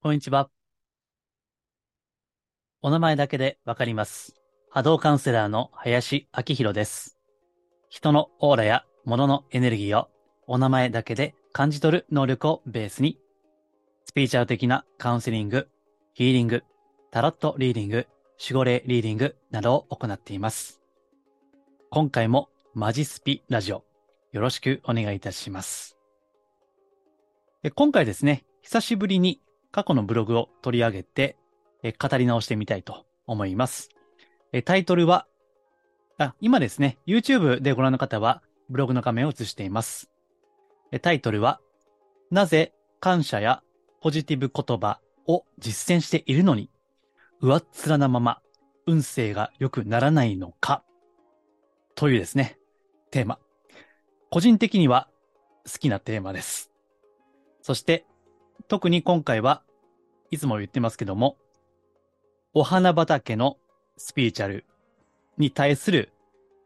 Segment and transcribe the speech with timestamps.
[0.00, 0.48] こんにちは。
[2.82, 4.36] お名前だけでわかります。
[4.70, 7.18] 波動カウンセラーの林明宏です。
[7.88, 10.08] 人のオーラや物のエネルギーを
[10.46, 13.18] お名前だけで感じ取る能力をベースに、
[14.04, 15.68] スピーチャル的なカウンセリング、
[16.14, 16.62] ヒーリング、
[17.10, 18.06] タロットリーディング、
[18.40, 20.80] 守護霊リーディングなどを行っています。
[21.90, 23.82] 今回もマジスピラジオ、
[24.30, 25.98] よろしくお願いいたします。
[27.74, 29.40] 今回ですね、久しぶりに
[29.78, 31.36] 過去のブログを取り上げて、
[31.84, 33.90] え語り直してみたいと思います。
[34.52, 35.28] えタイトルは、
[36.18, 40.10] あ、今ですね、YouTube でご覧の方はブログの画面を映しています。
[40.90, 41.60] えタイトルは、
[42.32, 43.62] なぜ感謝や
[44.00, 46.70] ポジティブ言葉を実践しているのに、
[47.40, 48.42] 上っ面なまま
[48.84, 50.82] 運勢が良くならないのか、
[51.94, 52.58] というですね、
[53.12, 53.38] テーマ。
[54.28, 55.08] 個人的には
[55.72, 56.72] 好きなテーマです。
[57.62, 58.06] そして、
[58.66, 59.62] 特に今回は
[60.30, 61.36] いつも言ってますけども、
[62.54, 63.56] お花畑の
[63.96, 64.64] スピーチャル
[65.36, 66.12] に対する、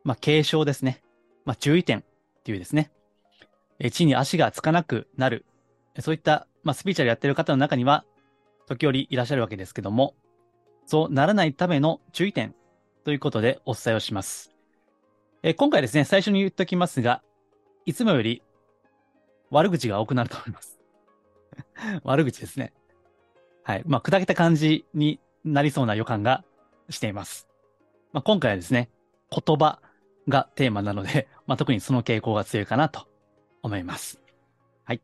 [0.05, 1.03] まあ、継承ですね。
[1.45, 2.03] まあ、注意点っ
[2.45, 2.91] ていうですね。
[3.79, 5.45] え地に足がつかなくなる。
[6.01, 8.05] そういった、まあ、スピーチャルやってる方の中には、
[8.67, 10.15] 時折いらっしゃるわけですけども、
[10.87, 12.55] そうならないための注意点
[13.05, 14.53] ということでお伝えをします。
[15.43, 17.23] え今回ですね、最初に言っておきますが、
[17.85, 18.43] いつもより
[19.51, 20.79] 悪口が多くなると思います。
[22.05, 22.73] 悪口ですね。
[23.65, 23.83] はい。
[23.87, 26.45] まあ、砕けた感じになりそうな予感が
[26.91, 27.49] しています。
[28.13, 28.91] まあ、今回はですね、
[29.31, 29.81] 言葉
[30.29, 33.07] がテーマなので、 まあ、特にその傾向が強いかなと
[33.63, 34.21] 思います。
[34.85, 35.01] はい。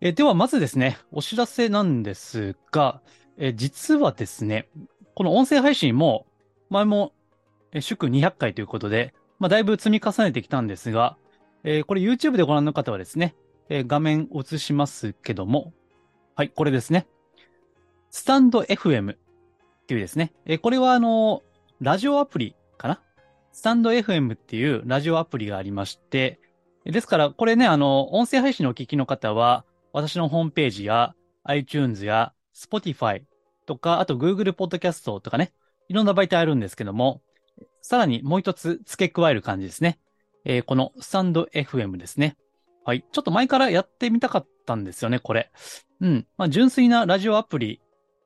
[0.00, 3.00] えでは、まずですね、お知らせなんですが、
[3.36, 4.68] え実はですね、
[5.14, 6.26] この音声配信も、
[6.70, 7.12] 前も、
[7.72, 11.16] え祝200回ということで、まあ、だいぶ積み重ねてきたんですが、
[11.64, 13.34] えーこれ YouTube でご覧の方はですね、
[13.68, 15.72] えー画面映しますけども、
[16.36, 17.06] はい、これですね。
[18.14, 19.18] スタンド FM っ
[19.88, 21.42] ていうですね、えこれはあの、
[21.80, 23.00] ラジオアプリかな？
[23.50, 26.38] スタンド FM っていうラジオアプリがありまして、
[26.84, 33.22] ですから、これね、あの、音声配信のお聞きの方は、私のホームページや iTunes や Spotify
[33.66, 35.52] とか、あと Google Podcast とかね、
[35.88, 37.20] いろんな媒体あるんですけども、
[37.82, 39.98] さらにもう一つ付け加える感じですね。
[40.44, 42.36] えーこのスタンド FM ですね。
[42.84, 43.04] はい。
[43.10, 45.50] ちょっと前からやってみたかったんですよね、これ。
[46.00, 46.26] うん。
[46.38, 47.80] まあ、純粋なラジオアプリ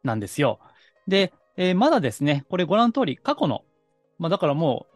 [0.09, 0.59] なんですよ。
[1.07, 3.65] で、えーまだですね、これご覧の通り、過去の、
[4.19, 4.87] まあ、だからも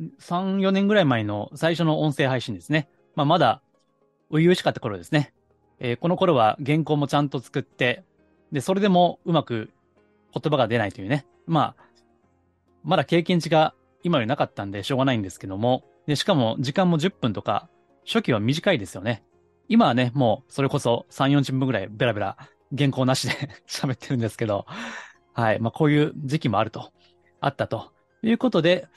[0.00, 2.88] う、3、4年ぐらい前の最初の音声配信ですね。
[3.14, 3.62] まあ、まだ、
[4.30, 5.32] 初々しかった頃ですね。
[5.78, 8.04] えーこの頃は原稿もちゃんと作って、
[8.52, 9.70] で、それでもうまく
[10.34, 11.26] 言葉が出ないというね。
[11.46, 11.84] まあ、
[12.82, 17.68] まだ経験値が今よりなかったんでしょうがないんですけども、で、しかも時間も10分とか、
[18.06, 19.22] 初期は短いですよね。
[19.68, 22.36] 今はね、もうそれこそ3、40分ぐらいベラベラ
[22.76, 23.34] 原稿なしで
[23.66, 24.66] 喋ってるんですけど、
[25.32, 25.60] はい。
[25.60, 26.92] まあこういう時期もあると、
[27.40, 27.92] あったと
[28.22, 28.88] いうことで、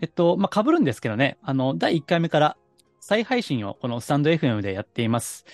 [0.00, 2.56] えっと、まあ被るんですけどね、あの、第1回目から
[3.00, 5.44] 再配信をこのスタンド FM でやっています。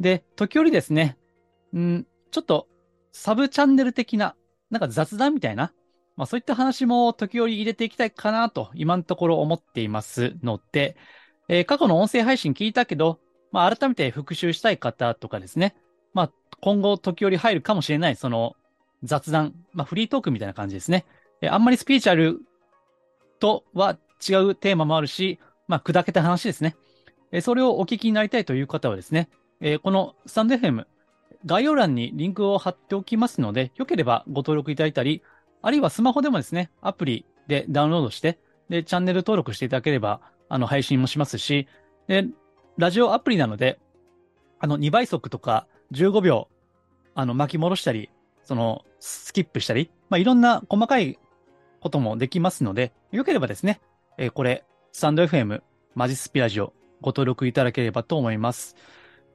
[0.00, 1.16] で、時折ですね、
[1.76, 2.68] んちょっと
[3.12, 4.36] サブチャンネル的な、
[4.70, 5.72] なんか雑談みたいな、
[6.16, 10.96] まあそういった話も時折入れていきたいかなと今のところ思っていますので、
[11.48, 13.20] えー過去の音声配信聞いたけど、
[13.52, 15.76] まあ改めて復習したい方とかですね、
[16.16, 16.30] まあ
[16.62, 18.56] 今後時折入るかもしれないその
[19.02, 21.04] 雑談、まあフリートークみたいな感じですね。
[21.42, 22.40] えあんまりスピーチャル
[23.38, 25.38] とは違うテーマもあるし、
[25.68, 26.74] まあ砕けた話ですね。
[27.30, 29.28] えそれをお聞きになりたいという方はですね、
[29.60, 30.86] えこのスタンド FM
[31.44, 35.22] 概要欄にリンクを貼っておきますので、よければご登録いただいたり、
[35.60, 38.38] あるいはスマホでもですね、アプリでダウンロードして、
[38.70, 41.68] で、チャンネル登録していただければ、あの、配信もしますし、
[42.08, 42.26] で、
[42.78, 43.78] ラジオアプリなので、
[44.58, 46.48] あの、2倍速とか15秒、
[47.14, 48.10] あの、巻き戻したり、
[48.44, 51.18] その、スキップしたり、まあ、いろんな細かい
[51.80, 53.80] こともできますので、よければですね、
[54.18, 55.62] えーこれ、スタンド FM、
[55.94, 58.76] マジスピラジオ、ご登録いただければと思います。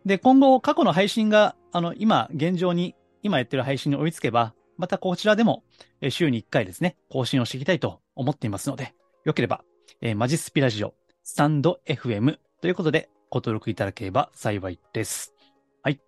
[0.06, 5.64] で、今後、過去の配信が、あの、今、現状に、今やってる配信に追いつけば、またこちらでも、
[6.10, 8.94] 週に1回ですね、更新をしていきたいと思っていますので、
[9.24, 9.64] よければ、
[10.02, 15.41] えーマジスピラジオ、スタンド FM ということで、ご登録いただければ幸いです。
[15.84, 16.00] はい。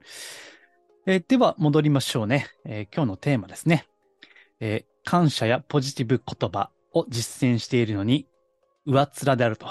[1.08, 2.46] えーでは、戻りましょうね。
[2.64, 3.88] えー今日のテーマですね。
[4.60, 8.28] えー感謝やポジティブ言葉を実践しているのに、
[8.86, 9.66] 上っ面であると。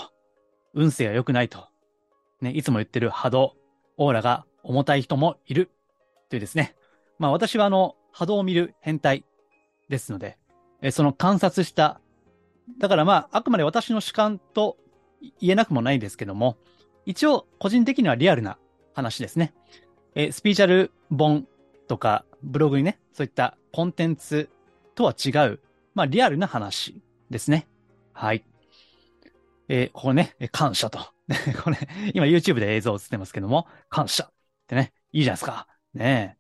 [0.75, 1.69] 運勢が良くないと。
[2.41, 3.55] ね、いつも言ってる波動、
[3.97, 5.71] オーラが重たい人もいる。
[6.29, 6.75] というですね。
[7.21, 9.25] まあ私はあの、波動を見る変態
[9.89, 10.37] ですので、
[10.83, 12.01] えその観察した、
[12.79, 14.79] だからまあ、あくまで私の主観と
[15.41, 16.59] 言えなくもないですけども、
[17.07, 18.59] 一応個人的にはリアルな
[18.95, 19.55] 話ですね。
[20.15, 21.47] えースピーチャル本
[21.89, 24.49] とかブログにね、そういったコンテンツ
[24.95, 25.61] とは違う、
[25.95, 27.01] まあ、リアルな話
[27.31, 27.67] ですね。
[28.13, 28.45] はい。
[29.69, 30.99] えー、ここね、感謝と。
[31.63, 31.79] これ、
[32.15, 34.33] 今 YouTube で映像映ってますけども、感謝っ
[34.67, 35.69] てね、いいじゃないですか。
[35.95, 36.37] ね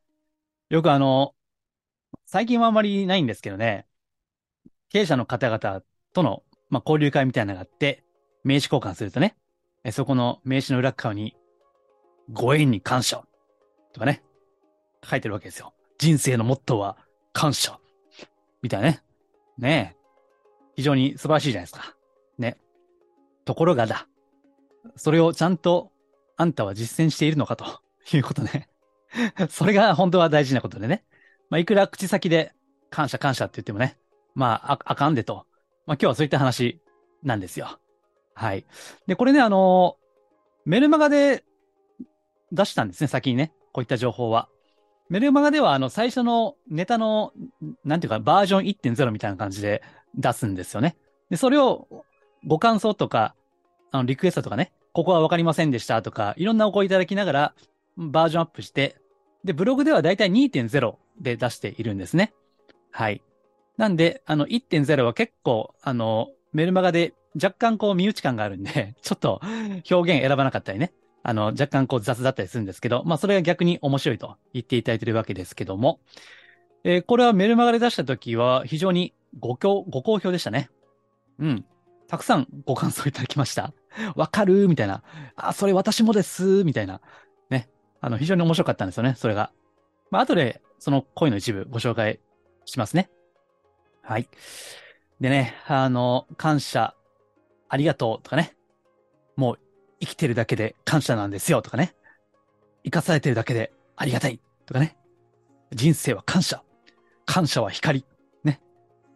[0.68, 1.34] よくあの、
[2.26, 3.86] 最近はあんまりないんですけどね、
[4.88, 5.82] 経営者の方々
[6.12, 8.04] との、まあ、交流会みたいなのがあって、
[8.44, 9.36] 名刺交換するとね、
[9.92, 11.36] そこの名刺の裏側に、
[12.30, 13.24] ご縁に感謝
[13.92, 14.22] とかね、
[15.04, 15.74] 書いてるわけですよ。
[15.98, 16.96] 人生のモットーは
[17.32, 17.78] 感謝
[18.62, 19.02] みたいなね。
[19.58, 20.02] ねえ。
[20.76, 21.96] 非常に素晴らしいじゃないですか。
[22.38, 22.56] ね。
[23.44, 24.08] ところがだ。
[24.96, 25.92] それをちゃんと
[26.36, 27.64] あんたは実践しているのかと
[28.12, 28.68] いうことね。
[29.50, 31.04] それが本当は大事なことでね。
[31.50, 32.54] まあ、いくら口先で
[32.90, 33.98] 感謝感謝って言ってもね、
[34.34, 35.46] まあ、あ、あかんでと。
[35.86, 36.80] まあ、今日はそういった話
[37.22, 37.78] なんですよ。
[38.34, 38.64] はい。
[39.06, 39.98] で、これね、あの、
[40.64, 41.44] メルマガで
[42.52, 43.52] 出したんですね、先にね。
[43.72, 44.48] こういった情報は。
[45.08, 47.32] メルマガでは、あの、最初のネタの、
[47.84, 49.82] なんていうか、バージョン1.0みたいな感じで
[50.14, 50.96] 出すんですよね。
[51.28, 51.86] で、それを
[52.46, 53.34] ご感想とか、
[53.90, 57.54] あの、リクエストとかね、ここはわかりませんでしたとか、いろんなお声いただきながら、
[57.96, 58.96] バージョンアップして、
[59.44, 62.32] で、ブログではだいたい2.0で出しているんですね。
[62.90, 63.22] はい。
[63.76, 69.40] なんで、あの、1.0は結構、あの、メルマガで若干こう身内感があるんで、ちょっと
[69.90, 70.92] 表現選ばなかったりね、
[71.22, 76.00] あの、若干こう雑だったりするんですけど、まあそれが逆に面白いと言っていただいているわけですけども、
[76.84, 80.68] えー、これはメルマガで出した時は非常にご好、ご好評でしたね。
[81.38, 81.64] うん。
[82.08, 83.72] たくさんご感想いただきました。
[84.16, 85.02] わかるみたいな。
[85.36, 87.00] あ、それ私もですみたいな。
[87.50, 87.70] ね。
[88.00, 89.52] あの、非常に面白かったんですよね、それが。
[90.10, 92.20] まあ後でその声の一部ご紹介
[92.64, 93.10] しますね。
[94.02, 94.28] はい。
[95.20, 96.94] でね、あの、感謝、
[97.68, 98.56] ありがとうとかね。
[99.36, 99.58] もう
[100.02, 101.94] 生きてるだけで感謝なんですよとかね。
[102.82, 104.96] 生かされてるだけでありがたいとかね。
[105.70, 106.60] 人生は感謝。
[107.24, 108.04] 感謝は光。
[108.42, 108.60] ね。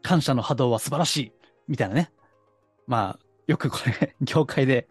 [0.03, 1.33] 感謝の波動は素晴らしい。
[1.67, 2.13] みたいなね。
[2.87, 4.87] まあ、よくこれ、業界で、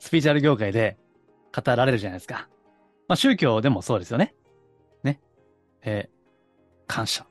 [0.00, 0.96] スピーチャル業界で
[1.54, 2.48] 語られるじゃないですか。
[3.06, 4.34] まあ宗教でもそうですよね。
[5.02, 5.20] ね。
[5.82, 7.26] えー、感謝。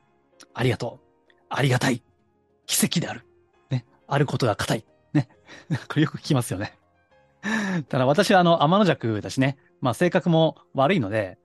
[0.54, 1.34] ありがとう。
[1.50, 2.04] ありがたい。
[2.68, 3.26] 奇跡である。
[3.72, 3.86] ね。
[4.08, 4.86] あることが硬い。
[5.14, 5.30] ね。
[5.90, 6.78] これよく聞きますよね。
[7.90, 9.58] ただ私はあの、天の弱だしね。
[9.82, 11.38] まあ性格も悪いので、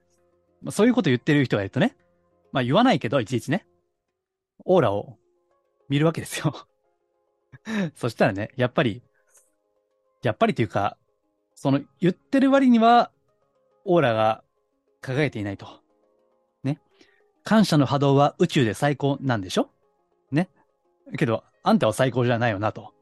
[0.63, 1.97] まあそういうこと言ってる人がいるとね。
[2.53, 3.67] まあ言わないけど、いちいちね。
[4.65, 5.19] オーラを
[5.89, 6.55] 見るわけですよ。
[7.95, 9.03] そしたらね、やっぱり、
[10.23, 10.97] やっぱりというか、
[11.55, 13.11] その言ってる割には、
[13.85, 14.45] オーラが
[15.01, 15.67] 輝いていないと。
[16.63, 16.81] ね。
[17.43, 19.71] 感謝の波動は宇宙で最高なんでしょ？
[20.31, 20.49] ね。
[21.17, 22.95] けど、あんたは最高じゃないよなと。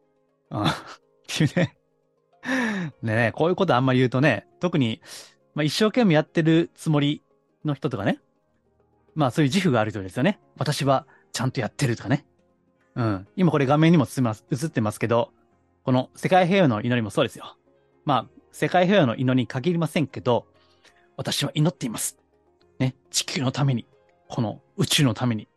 [0.51, 0.65] うん。
[0.65, 0.73] っ
[1.27, 1.77] ていうね。
[3.03, 5.01] ねこういうことあんまり言うとね、特に、
[5.55, 7.23] まあ、一生懸命やってるつもり
[7.65, 8.21] の人とかね。
[9.15, 10.39] まあそういう自負がある人ですよね。
[10.59, 12.27] 私はちゃんとやってるとかね。
[12.95, 13.29] うん。
[13.37, 15.33] 今これ画面にも映ってますけど、
[15.85, 17.57] この世界平和の祈りもそうですよ。
[18.05, 20.47] まあ、世界平和の祈りに限りませんけど、
[21.17, 22.19] 私は祈っています。
[22.79, 22.95] ね。
[23.11, 23.87] 地球のために、
[24.29, 25.49] この宇宙のために、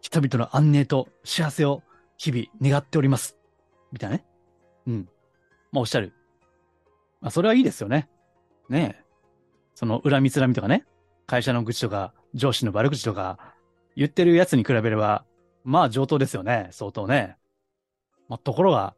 [0.00, 1.82] 人々の安寧と幸せを
[2.16, 3.36] 日々願っております。
[3.90, 4.24] みたいなね。
[4.86, 5.08] うん。
[5.70, 6.12] まあおっしゃる。
[7.22, 8.10] まあそれはいいですよね。
[8.68, 9.04] ねえ。
[9.74, 10.84] その恨みつらみとかね。
[11.26, 13.38] 会社の愚痴とか、上司の悪口とか、
[13.96, 15.24] 言ってるやつに比べれば、
[15.64, 16.68] まあ上等ですよね。
[16.72, 17.36] 相当ね。
[18.28, 18.94] まあ、ところが、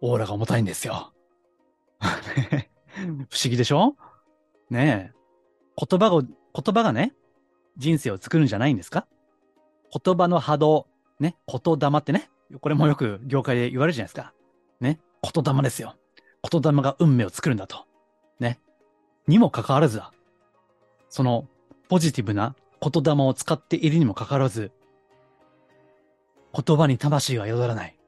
[0.00, 1.12] オーラが重たいんですよ。
[1.98, 2.06] 不
[3.02, 3.96] 思議でしょ？
[4.70, 5.18] ねえ。
[5.88, 6.30] 言葉を、言
[6.74, 7.14] 葉がね、
[7.76, 9.06] 人生を作るんじゃないんですか？
[10.04, 10.88] 言葉の波動、
[11.20, 14.34] ね、言霊ってね、これもよく業界で言われるじゃないですか。
[14.80, 15.96] ね、言霊ですよ。
[16.50, 17.86] 言霊が運命を作るんだと。
[18.40, 18.60] ね。
[19.26, 20.12] にもかかわらずだ。
[21.08, 21.48] その、
[21.88, 24.70] ポジティブな言霊を使っているにもかかわらず、
[26.52, 27.98] 言葉に魂が宿らない。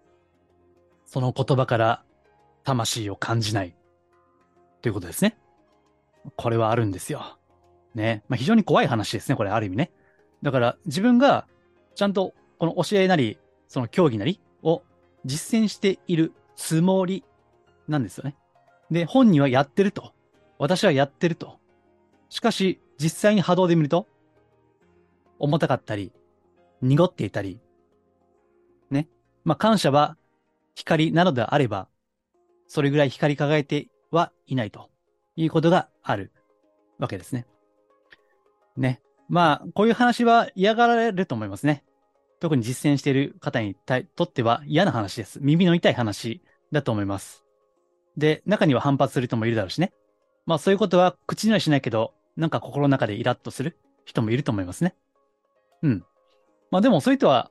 [1.06, 2.04] その言葉から
[2.64, 3.74] 魂を感じない。
[4.82, 5.36] ということですね。
[6.36, 7.38] これはあるんですよ。
[7.94, 8.22] ね。
[8.28, 9.36] まあ、非常に怖い話ですね。
[9.36, 9.90] これある意味ね。
[10.42, 11.46] だから自分が
[11.94, 14.82] ちゃんとこの教えなり、その競技なりを
[15.24, 17.24] 実践しているつもり
[17.90, 18.36] なんですよね。
[18.90, 20.12] で、本人はやってると。
[20.58, 21.58] 私はやってると。
[22.28, 24.06] しかし、実際に波動で見ると、
[25.38, 26.12] 重たかったり、
[26.80, 27.60] 濁っていたり、
[28.90, 29.08] ね。
[29.44, 30.16] まあ、感謝は
[30.74, 31.88] 光なのであれば、
[32.68, 34.90] それぐらい光り輝いてはいないと
[35.34, 36.32] いうことがある
[36.98, 37.46] わけですね。
[38.76, 39.02] ね。
[39.28, 41.84] まあ、こういう話は嫌がられると思いますね。
[42.38, 43.76] 特に実践している方に
[44.16, 45.40] とっては嫌な話です。
[45.42, 46.42] 耳の痛い話
[46.72, 47.44] だと思います。
[48.16, 49.92] で、中には反発する人もいるだろうしね。
[50.46, 54.94] まあそういうことは口にはしないけど、なんか心の中でイラッとする人もいると思いますね。
[55.82, 56.04] うん。
[56.70, 57.50] まあでもそういう人は、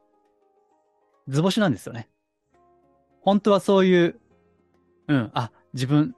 [1.28, 2.10] 図星なんですよね。
[3.22, 4.20] 本当はそういう、
[5.08, 6.16] うん、あ、自分、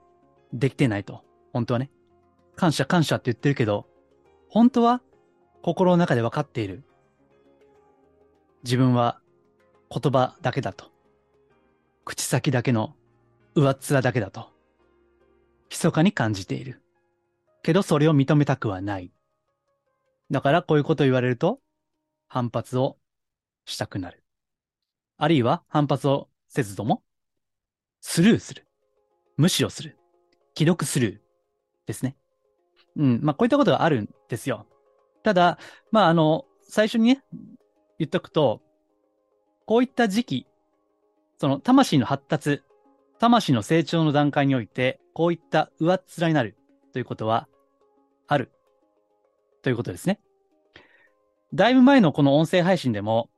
[0.52, 1.22] できてないと。
[1.52, 1.90] 本当はね。
[2.56, 3.86] 感謝感謝って言ってるけど、
[4.48, 5.02] 本当は、
[5.62, 6.84] 心の中で分かっている。
[8.64, 9.20] 自分は、
[9.90, 10.90] 言葉だけだと。
[12.04, 12.94] 口先だけの
[13.54, 14.50] 上っ面だけだと。
[15.70, 16.82] 密かに感じている。
[17.62, 19.12] けどそれを認めたくはない。
[20.30, 21.60] だからこういうことを言われると、
[22.28, 22.96] 反発を
[23.64, 24.24] したくなる。
[25.18, 27.02] あるいは反発をせずとも、
[28.00, 28.66] スルーする。
[29.36, 29.98] 無視をする。
[30.56, 31.18] 既読スルー
[31.86, 32.16] ですね。
[32.96, 33.20] うん。
[33.22, 34.66] まあ、こういったことがあるんですよ。
[35.22, 35.58] ただ、
[35.90, 37.24] まあ、あの、最初にね、
[37.98, 38.60] 言っとくと、
[39.66, 40.46] こういった時期、
[41.38, 42.62] その魂の発達、
[43.22, 46.56] 魂の成長の段階において、こういった上っ面になる
[46.92, 47.46] ということは、
[48.26, 48.50] ある。
[49.62, 50.18] ということですね。
[51.54, 53.30] だいぶ前のこの音声配信でも、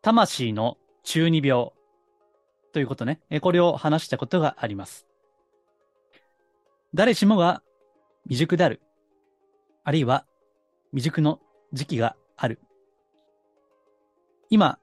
[0.00, 1.70] 魂の中二病
[2.72, 5.08] ということね、これを話したことがあります。
[6.94, 7.64] 誰しもが
[8.26, 8.80] 未熟である。
[9.82, 10.24] あるいは
[10.92, 11.40] 未熟の
[11.72, 12.60] 時期がある。
[14.50, 14.78] 今、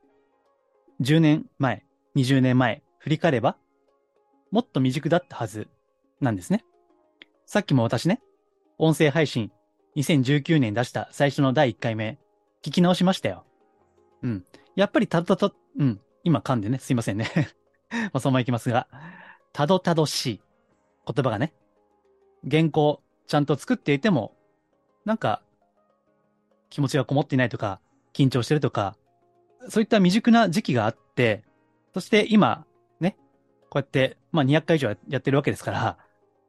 [1.00, 1.86] 10年前、
[2.18, 3.56] 20年前、振り返れば、
[4.52, 5.68] もっと未熟だったはず
[6.22, 6.66] なんですね。
[7.46, 8.22] さっきも私ね、
[8.78, 9.52] 音声配信
[9.96, 12.18] 2019年出した最初の第1回目、
[12.64, 13.46] 聞き直しましたよ。
[14.22, 14.46] うん。
[14.76, 16.00] やっぱりたどたど、うん。
[16.24, 17.30] 今噛んでね、すいませんね。
[17.90, 18.88] まあ、そのままいきますが、
[19.52, 20.42] たどたどしい
[21.06, 21.54] 言葉がね、
[22.50, 24.36] 原稿ちゃんと作っていても、
[25.06, 25.42] なんか、
[26.70, 27.82] 気持ちがこもっていないとか、
[28.14, 28.96] 緊張してるとか、
[29.70, 31.44] そういった未熟な時期があって、
[31.94, 32.66] そして今、
[33.00, 33.18] ね、
[33.70, 35.98] こうやって、まあ200回以上やってるわけですから、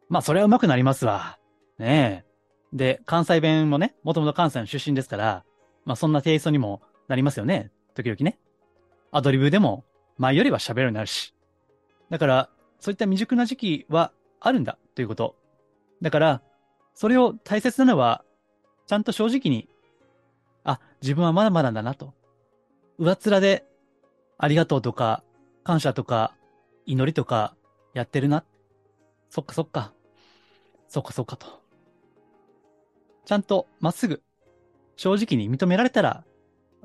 [0.08, 1.38] まあそれは上手くなりますわ。
[1.78, 2.76] ねえ。
[2.76, 5.44] で、関西弁もね、もともと関西の出身ですから、
[5.84, 7.70] まあそんなテイストにもなりますよね。
[7.94, 8.38] 時々ね。
[9.12, 9.84] アドリブでも
[10.18, 11.34] 前よりは喋るようになるし。
[12.10, 15.36] だから、そういった未熟な時期はあるんだということ。
[16.02, 16.42] だから、
[16.94, 18.24] それを大切なのは、
[18.86, 19.68] ちゃんと正直に、
[20.64, 22.14] あ、自分はまだまだだなと。
[22.98, 23.64] 上面で、
[24.38, 25.22] ありがとうとか、
[25.64, 26.34] 感謝とか、
[26.86, 27.54] 祈りとか、
[27.94, 28.44] やってるな。
[29.28, 29.92] そっかそっか。
[30.88, 31.62] そっかそっかと。
[33.24, 34.22] ちゃんとまっすぐ、
[34.96, 36.24] 正直に認められたら、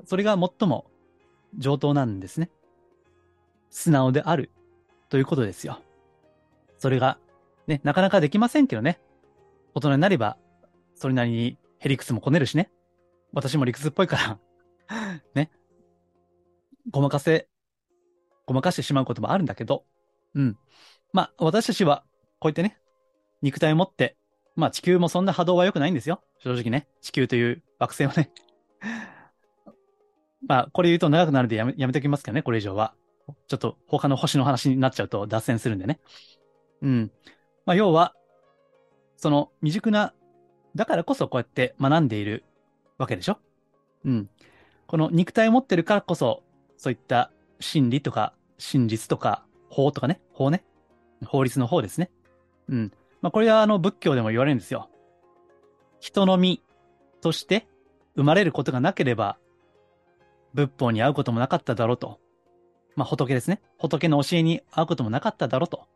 [0.04, 0.86] それが最も
[1.58, 2.50] 上等なんですね。
[3.70, 4.50] 素直である
[5.08, 5.80] ということですよ。
[6.78, 7.18] それが、
[7.66, 9.00] ね、なかなかできませんけどね。
[9.74, 10.38] 大人になれば、
[10.94, 12.70] それなりにヘリクスもこねるしね。
[13.32, 14.38] 私も理屈っぽいか
[14.88, 15.50] ら、 ね。
[16.90, 17.48] ごまかせ、
[18.46, 19.84] ごまかしてしまうこともあるんだけど、
[20.34, 20.58] うん。
[21.16, 22.04] まあ、私たちは、
[22.40, 22.78] こうやってね、
[23.40, 24.18] 肉体を持って、
[24.54, 26.22] まあ地球もそんな波動は良くないんですよ。
[26.40, 26.88] 正直ね。
[27.00, 28.30] 地球という惑星はね。
[30.46, 32.92] まあ、これ言うと長くなるんでやめ、やめときますけどね、これ以上は。
[33.48, 36.00] ちょっと他の星の話になっちゃうと脱線するんでね。
[36.82, 37.10] うん。
[37.64, 38.14] まあ、要は、
[39.16, 40.12] その未熟な、
[40.74, 42.44] だからこそこうやって学んでいる
[42.98, 43.38] わけでしょ
[44.04, 44.28] うん。
[44.86, 46.42] この肉体を持ってるからこそ、
[46.76, 50.62] そういった真理とか真実とか法とかね、法ね。
[51.24, 52.10] 法律の方ですね。
[52.68, 52.92] うん。
[53.22, 54.90] まあ、これはあの仏教でも言われるんですよ。
[56.00, 56.62] 人の身
[57.20, 57.66] として
[58.14, 59.38] 生まれることがなければ、
[60.54, 62.18] 仏法に会うこともなかっただろうと。
[62.94, 63.60] まあ、仏ですね。
[63.78, 65.86] 仏の教えに会うこともなかっただろうと。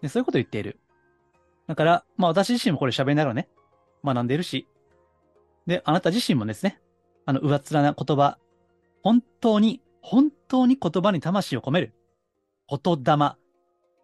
[0.00, 0.78] でそういうことを言っている。
[1.68, 3.48] だから、まあ私自身もこれ喋りながらね、
[4.04, 4.66] 学んでいるし、
[5.66, 6.80] で、あなた自身もですね、
[7.24, 8.38] あの、上っ面な言葉、
[9.02, 11.94] 本当に、本当に言葉に魂を込める。
[12.68, 13.36] 言霊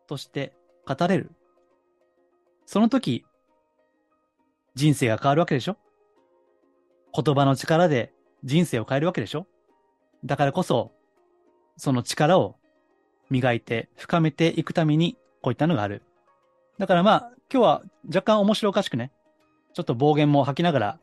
[0.09, 0.53] として
[0.87, 1.31] 語れる。
[2.67, 3.25] その時、
[4.75, 5.77] 人生が変わるわけでしょ？
[7.15, 8.13] 言葉の力で
[8.45, 9.47] 人生を変えるわけでしょ？
[10.25, 10.93] だからこそ、
[11.77, 12.57] その力を
[13.31, 16.03] 磨いて深めていくために、こういったのがある。
[16.79, 19.13] だからまあ、今日は若干面白おかしくね、
[19.75, 20.99] ちょっと暴言も吐きながら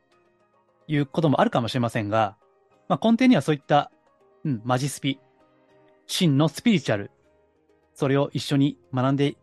[0.87, 2.35] 言うこともあるかもしれませんが、
[2.87, 3.91] まあ根底にはそういった、
[4.43, 5.19] うん、マジスピ、
[6.07, 7.11] 真のスピリチュアル、
[7.95, 9.35] それを一緒に学んで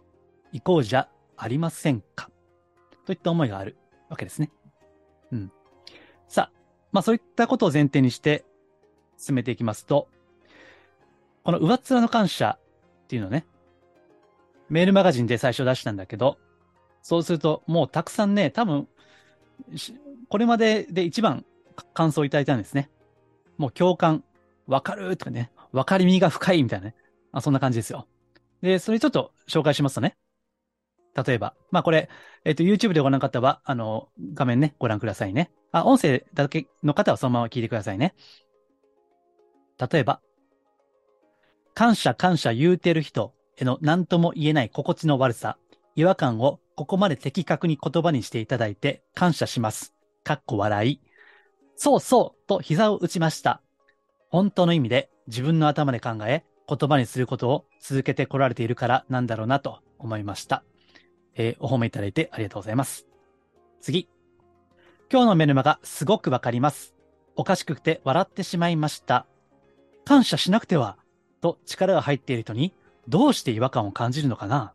[0.53, 2.31] いこうじゃありませんか？
[3.05, 3.77] といった思いがある
[4.09, 4.53] わけですね。
[5.33, 5.53] うん。
[6.29, 6.59] さあ、
[6.93, 8.45] まあそういったことを前提にして
[9.17, 10.09] 進めていきますと、
[11.43, 12.59] この上っ面の感謝
[13.05, 13.47] っていうのね、
[14.69, 16.39] メールマガジンで最初出したんだけど、
[17.03, 18.87] そうするともうたくさんね、多分、
[20.29, 21.45] これまでで一番
[21.95, 22.91] 感想をいただいたんですね。
[23.57, 24.23] もう共感、
[24.67, 26.95] わかるとかね、わかりみが深いみたいなね。
[27.33, 28.07] あそんな感じですよ。
[28.63, 30.17] で、それちょっと紹介しますとね。
[31.15, 32.09] 例えば、まあこれ、
[32.45, 35.51] えっ、と、YouTube でご覧の方は、あの、画面ね、ご覧くださいね。
[35.73, 38.15] あ、音声だけの方はそのまま聞いてくださいね。
[39.79, 40.21] 例えば、
[41.75, 45.59] 感謝感謝言うてる人への何とも言えない心地の悪さ、
[45.97, 49.95] 違和感をここまで的確に言葉にしていただいて感謝します。
[50.25, 51.01] かっこ笑い。
[51.77, 53.61] そうそうと膝を打ちました。
[54.31, 60.65] 本当の意味で自分の頭で考え、言葉にすることを続けてこられているからなんだろうなと思いました。
[61.35, 63.07] えー、お褒めいただいてありがとうございます。
[63.81, 64.09] 次。
[65.11, 66.95] 今日のメルマがすごくわかります。
[67.37, 69.27] おかしくて笑ってしまいました。
[70.05, 70.97] 感謝しなくては、
[71.41, 72.73] と力が入っている人に
[73.09, 74.75] どうして違和感を感じるのかな、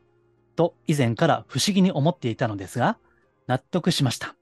[0.55, 2.97] と以前から不思議に思っていたのですが、
[3.47, 4.35] 納得しました。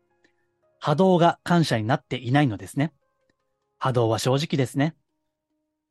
[0.80, 2.94] 波動が感謝になっていないのですね。
[3.78, 4.96] 波動は正直ですね。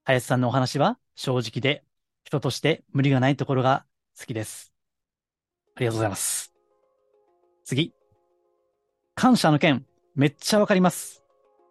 [0.04, 1.82] 林さんのお話は正直で、
[2.25, 3.84] 人として無理がないところが
[4.18, 4.73] 好きです。
[5.76, 6.52] ありがとうございます。
[7.64, 7.94] 次。
[9.14, 11.23] 感謝の件、めっちゃわかります。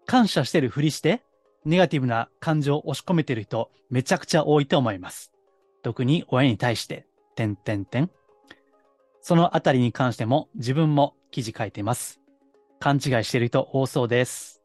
[0.05, 1.21] 感謝してるふりして、
[1.63, 5.31] ネガティブな感情を押し込めてる人、めちゃくちゃ多いと思います。
[5.83, 8.09] 特に親に対して、点点点。
[9.21, 12.19] そのあたりに関しても自分も記事書いてます。
[12.79, 14.61] 勘違いしてる人多そうです。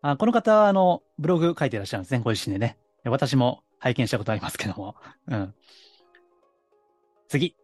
[0.00, 2.78] あこの方は、あの、ブログ書いてらっしゃるんですね、ご自身でね。
[3.04, 4.96] 私も拝見したことありますけども。
[5.28, 5.54] うん。
[7.28, 7.56] 次。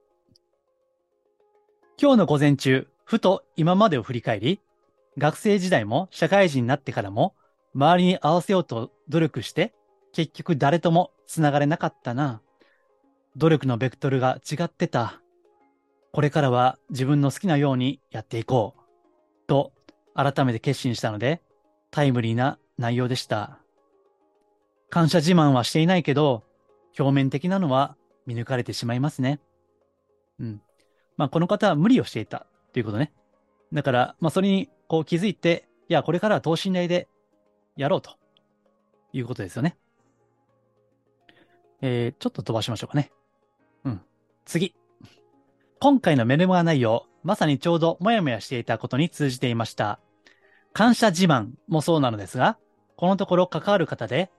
[2.00, 4.60] 今日の午前中、ふと今までを振り返り、
[5.18, 7.34] 学生時代も社会人になってからも、
[7.74, 9.74] 周りに合わせようと努力して、
[10.12, 12.40] 結局誰とも繋がれなかったな。
[13.36, 15.20] 努力のベクトルが違ってた。
[16.12, 19.46] これからは自分の好きなようにやっていこう。
[19.46, 19.72] と、
[20.14, 21.42] 改めて決心したので、
[21.90, 23.58] タイムリーな内容でした。
[24.90, 26.44] 感謝自慢はしていないけど、
[26.98, 29.40] 表面的なのは見抜かれてしまいますね。
[30.38, 30.60] うん。
[31.16, 33.12] まあ、この方は無理をしていたということね。
[33.72, 37.08] だから、まあ、それにこう気づいて、いや、これからは等身大で
[37.76, 38.16] やろうと
[39.12, 39.76] いうことですよね。
[41.82, 43.12] えー、ちょっと飛ばしましょうかね。
[43.84, 44.00] うん。
[44.44, 44.74] 次。
[45.78, 50.00] 今回のメルマガ内容、まさにちょうどもやもやしていたことに通じていました。
[50.72, 52.58] 感謝自慢もそうなのですが、
[52.96, 54.30] このところ関わる方で、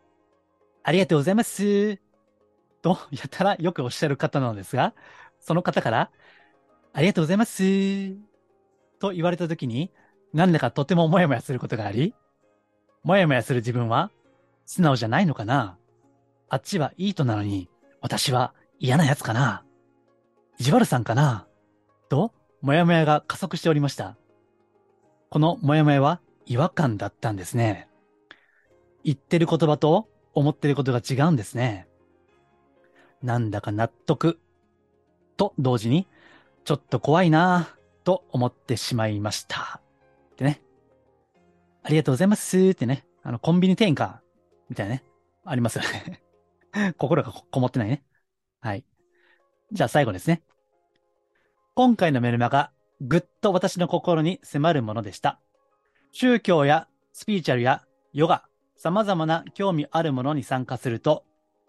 [0.88, 2.00] ありがとうございます。
[2.82, 4.94] と、やたらよくおっしゃる方なのですが、
[5.42, 6.12] その方から、
[6.94, 8.16] ありがとうございます。
[8.98, 9.92] と言われたときに、
[10.34, 12.16] なんだかとてももやもやすることがあり、
[13.04, 14.12] もやもやする自分は
[14.66, 15.78] 素直じゃないのかな
[16.48, 17.68] あっちはいい人なのに、
[18.00, 19.66] 私は嫌な奴かな
[20.58, 21.48] 意地悪さんかな
[22.08, 24.16] と、もやもやが加速しておりました。
[25.30, 27.90] このもやもやは違和感だったんですね。
[29.04, 31.88] 言ってる言葉と思ってることが違うんですね。
[33.24, 34.40] なんだか納得。
[35.36, 36.08] と同時に、
[36.64, 39.82] ちょっと怖いなぁと思ってしまいました。
[40.34, 40.62] ってね。
[41.82, 43.06] ありがとうございますってね。
[43.24, 44.22] あの、コンビニ店員か。
[44.70, 45.04] みたいなね。
[45.44, 46.22] ありますよね
[46.98, 48.04] 心がこもってないね。
[48.60, 48.86] はい。
[49.72, 50.44] じゃあ最後ですね。
[51.74, 52.72] 今回のメルマガ、
[53.02, 55.40] ぐっと私の心に迫るものでした。
[56.12, 58.47] 宗教やスピーチャルやヨガ、
[58.78, 61.26] 様々な興味あるものに参加すると、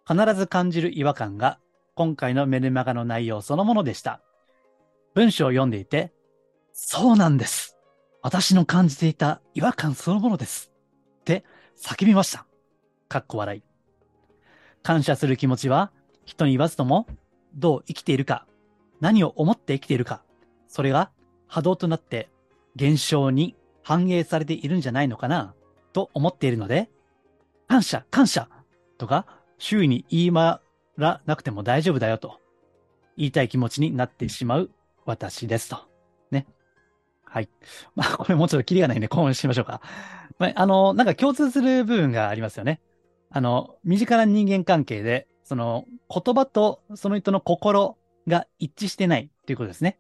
[0.07, 1.59] 必ず感じる違和感が
[1.95, 4.21] 今回のメルマガの内容そのものでした。
[5.15, 6.13] 文章を読んでいて、
[6.73, 7.77] そうなんです。
[8.23, 10.71] 私の感じていた違和感そのものです。
[11.21, 11.45] って
[11.81, 12.47] 叫びました。
[13.09, 13.63] かっこ笑い。
[14.83, 15.91] 感謝する気持ちは
[16.25, 17.07] 人に言わずとも
[17.55, 18.47] どう生きているか、
[19.01, 20.23] 何を思って生きているか、
[20.67, 21.11] それが
[21.47, 22.29] 波動となって
[22.77, 25.55] 現象に反映されているんじゃないのかな
[25.93, 26.91] と思っているので、
[27.69, 28.49] 感謝、感謝
[28.97, 29.27] とか
[29.59, 30.61] 周囲に言い回
[30.97, 32.41] らなくても大丈夫だよと
[33.17, 34.71] 言いたい気持ちになってしまう
[35.05, 35.79] 私ですと。
[36.31, 36.47] ね。
[37.25, 37.49] はい。
[37.95, 39.81] まあ、 これもうちょっとキリがないんで、今後しましょうか。
[40.39, 42.81] まあ、あの、なんか共通する部分がありますよね。
[43.31, 49.99] あの、身近な人間関係で、その言葉とその人の心が一致してないっていうことですね。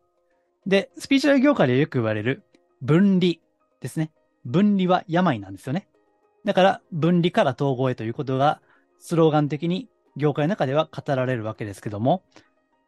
[0.66, 2.44] で、スピーチュアル業界でよく言われる
[2.82, 3.34] 分離
[3.80, 4.10] ですね。
[4.44, 5.88] 分離は病なんですよね。
[6.48, 8.62] だから分離から統合へということが
[8.98, 12.22] スローガン的に業界の中では語られるわけですけども、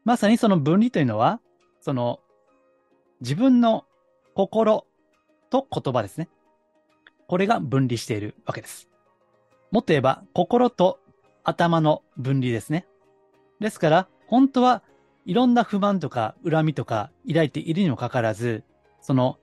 [0.03, 1.40] まさにその分離というのは
[1.83, 2.20] その、
[3.20, 3.85] 自分の
[4.35, 4.87] 心
[5.51, 6.31] と言葉ですね。
[7.27, 8.88] これが分離しているわけです。
[9.70, 10.99] もっと言えば、心と
[11.44, 12.87] 頭の分離ですね。
[13.61, 14.83] ですから、本当は
[15.27, 18.64] いろんな不満とか恨みとか抱いているにもかかわらず、
[19.03, 19.37] その、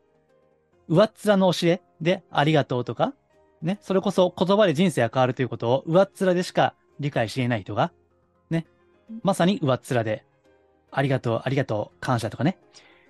[0.88, 3.14] 上っ面の教えでありがとうとか、
[3.62, 7.92] ね、それこそ言葉で人生が変わるということを上っ面でしか理解し得ない人が、
[8.50, 8.68] ね、
[9.24, 10.26] まさに上っ面で
[10.92, 12.58] ありがとう、ありがとう、感謝とかね、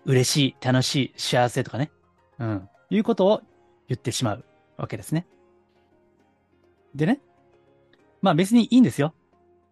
[0.05, 1.91] 嬉しい、楽しい、幸せとかね。
[2.39, 2.69] うん。
[2.89, 3.41] いうことを
[3.87, 4.45] 言ってしまう
[4.77, 5.27] わけですね。
[6.95, 7.21] でね。
[8.21, 9.13] まあ別にいいんですよ。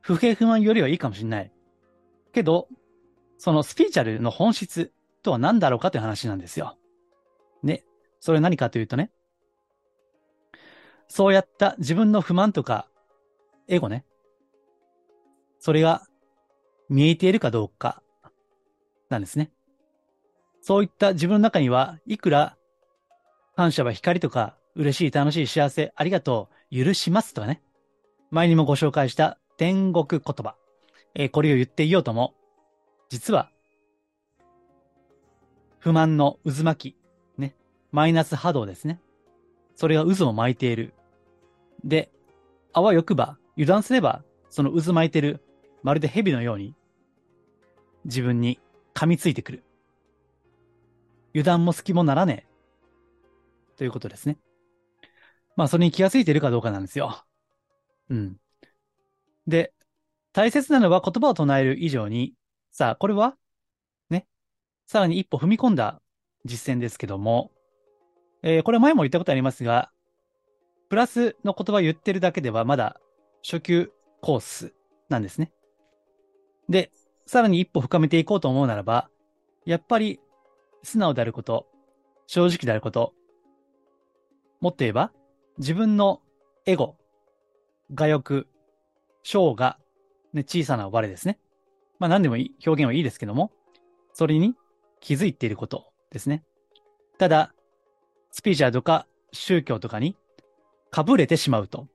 [0.01, 1.51] 不平不満よりはいいかもしれない。
[2.33, 2.67] けど、
[3.37, 4.91] そのスピーチャルの本質
[5.23, 6.77] とは何だろうかという話なんですよ。
[7.63, 7.83] ね。
[8.19, 9.11] それ何かというとね。
[11.07, 12.87] そうやった自分の不満とか、
[13.67, 14.05] エゴね。
[15.59, 16.03] それが
[16.89, 18.01] 見えているかどうか、
[19.09, 19.51] なんですね。
[20.61, 22.57] そういった自分の中には、いくら
[23.55, 27.61] 感謝は光とか、嬉しい、楽しい、幸せ、ありがとう、許しますとかね。
[28.31, 30.55] 前にもご紹介した天国言葉。
[31.13, 32.33] えー、これを言っていようとも、
[33.09, 33.49] 実は、
[35.79, 37.55] 不満の渦巻き、ね。
[37.91, 38.99] マイナス波動ですね。
[39.75, 40.93] それが渦を巻いている。
[41.83, 42.11] で、
[42.73, 45.41] あわよくば、油断すれば、その渦巻いてる、
[45.83, 46.75] まるで蛇のように、
[48.05, 48.59] 自分に
[48.93, 49.63] 噛みついてくる。
[51.33, 53.77] 油断も隙もならねえ。
[53.77, 54.37] ということですね。
[55.55, 57.25] まあ、それに気がついているかどうかなんですよ。
[58.09, 58.37] うん。
[59.47, 59.73] で、
[60.33, 62.33] 大切なのは言葉を唱える以上に、
[62.71, 63.37] さあ、これは、
[64.09, 64.27] ね、
[64.85, 66.01] さらに一歩踏み込んだ
[66.45, 67.51] 実践ですけども、
[68.43, 69.91] えー、これは前も言ったことありますが、
[70.89, 72.99] プラスの言葉を言ってるだけではまだ
[73.43, 74.73] 初級コース
[75.09, 75.51] なんですね。
[76.69, 76.91] で、
[77.25, 79.09] さらに一歩深めていこうと思うならば、
[79.65, 80.19] やっぱり
[80.83, 81.67] 素直であること、
[82.27, 83.13] 正直であること、
[84.61, 85.11] もっと言えば、
[85.57, 86.21] 自分の
[86.65, 86.97] エゴ、
[87.89, 88.47] 我欲、
[89.23, 89.79] 小が、
[90.33, 91.39] ね、小さな我ですね。
[91.97, 93.51] まあ何でもいい、表現はいいですけども、
[94.13, 94.55] それに
[94.99, 96.43] 気づいていることですね。
[97.17, 97.54] ただ、
[98.35, 100.17] スピーチャーとか宗教とかに
[100.91, 101.87] かぶれてしまうと。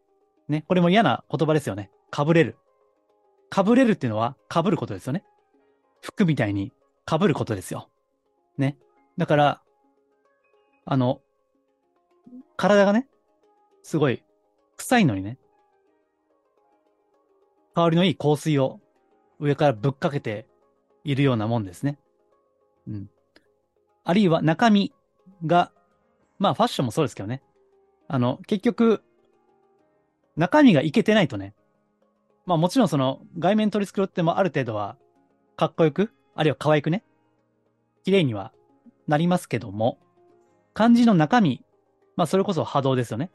[0.48, 1.90] ね、これも嫌な言葉ですよね。
[2.10, 2.56] かぶれる。
[3.50, 5.22] かぶれるっていうのはかぶることですよね。
[6.00, 6.72] 服みたいに
[7.04, 7.90] かぶることですよ。
[8.56, 8.78] ね。
[9.18, 9.62] だから、
[10.86, 11.20] あの、
[12.56, 13.06] 体がね、
[13.82, 14.22] すごい
[14.78, 15.36] 臭いのにね、
[17.74, 18.80] 香りのいい香水を
[19.40, 20.46] 上からぶっかけて
[21.04, 21.98] いるようなもんですね。
[22.88, 23.10] うん。
[24.04, 24.94] あるいは中身
[25.44, 25.70] が、
[26.40, 27.42] まあファッションもそうですけどね。
[28.08, 29.04] あの、結局、
[30.36, 31.54] 中身がいけてないとね、
[32.46, 34.96] まあもちろんその外面取り繕ってもある程度は
[35.56, 37.04] かっこよく、あるいは可愛くね、
[38.04, 38.52] 綺麗には
[39.06, 39.98] なりますけども、
[40.72, 41.62] 漢字の中身、
[42.16, 43.30] まあそれこそ波動ですよね。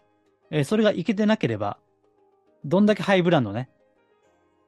[0.49, 1.77] えー、それがいけてなければ、
[2.65, 3.69] どんだけハイブランドね、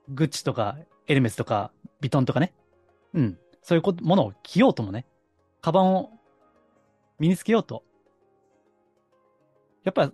[0.09, 1.71] グッチとかエルメスとか
[2.01, 2.53] ビトンとかね、
[3.15, 5.07] うん、そういうものを着ようともね、
[5.61, 6.11] カバンを
[7.19, 7.83] 身につけようと、
[9.87, 10.11] やっぱ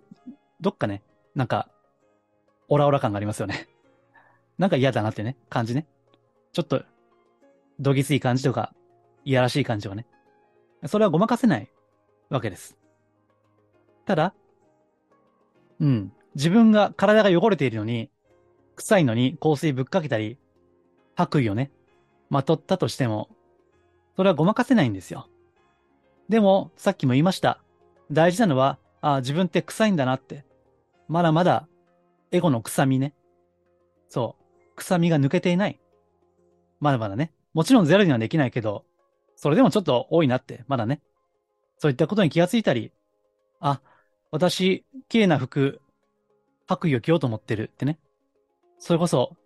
[0.60, 1.02] どっかね、
[1.34, 1.68] なんか、
[2.68, 3.68] オラオラ感がありますよね。
[4.56, 5.88] なんか嫌だなってね、感じね。
[6.52, 6.84] ちょっと、
[7.80, 8.72] どぎつい感じとか、
[9.24, 10.06] いやらしい感じとかね。
[10.86, 11.68] それはごまかせない
[12.30, 12.78] わけです。
[14.04, 14.32] ただ、
[15.80, 16.12] うん。
[16.36, 18.12] 自分が体が汚れているのに、
[18.76, 20.38] 臭いのに香水ぶっかけたり、
[21.16, 21.72] 白衣をね、
[22.30, 23.28] まとったとしても、
[24.14, 25.28] それはごまかせないんですよ。
[26.28, 27.60] でも、さっきも言いました。
[28.12, 30.46] 大事なのは、ああ、自分って臭いんだなって。
[31.08, 31.68] まだまだ、
[32.30, 33.12] エゴの臭みね。
[34.08, 34.76] そう。
[34.76, 35.78] 臭みが抜けていない。
[36.80, 37.30] まだまだね。
[37.52, 38.86] もちろんゼロにはできないけど、
[39.36, 41.02] それでもちょっと多いなって、まだね。
[41.76, 42.92] そういったことに気がついたり、
[43.60, 43.82] あ、
[44.30, 45.82] 私、綺麗な服、
[46.66, 47.98] 白衣を着ようと思ってるってね。
[48.78, 49.36] それこそ、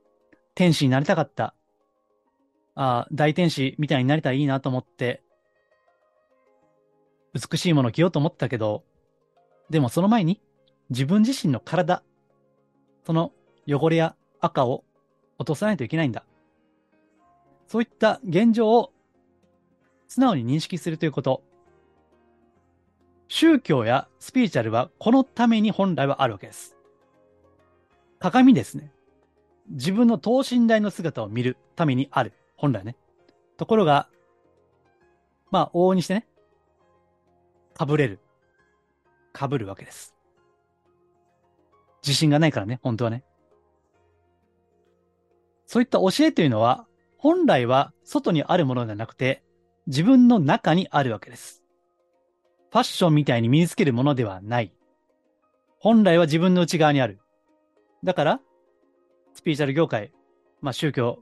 [0.54, 1.56] 天使になりたかった。
[2.76, 5.20] あ大天使みたいになれたらいいなと思って、
[7.34, 8.84] 美しいものを着ようと思ったけど、
[9.70, 10.40] でもその前に、
[10.90, 12.02] 自分自身の体、
[13.04, 13.32] その
[13.66, 14.84] 汚れや赤を
[15.38, 16.24] 落とさないといけないんだ。
[17.66, 18.92] そういった現状を
[20.06, 21.42] 素直に認識するということ。
[23.28, 26.76] 宗教やスピリチュアルはこのために本来はあるわけです。
[28.18, 28.90] 鏡ですね。
[29.68, 32.32] 自分の等身大の姿を見るためにある。
[32.56, 32.96] 本来ね。
[33.58, 34.08] ところが、
[35.50, 36.26] まあ、往々にしてね、
[37.74, 38.18] かぶれる。
[39.38, 40.16] かぶるわけです。
[42.02, 43.22] 自信がないからね、本当はね。
[45.64, 49.44] そういった教えというのは、本来は外にあるものではなくて、
[49.86, 51.62] 自分の中にあるわけです。
[52.72, 54.72] ファッションみたいに身につけるものではない。
[55.78, 57.20] 本来は自分の内側にある。
[58.02, 58.40] だから、
[59.34, 60.10] スピーチャル業界、
[60.60, 61.20] まあ宗教、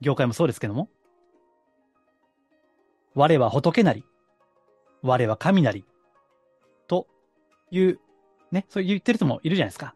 [0.00, 0.88] 業界もそうですけども、
[3.14, 4.04] 我は仏なり、
[5.02, 5.84] 我は神なり、
[7.70, 7.98] いう、
[8.52, 9.94] ね、そう言ってる人もいるじゃないですか。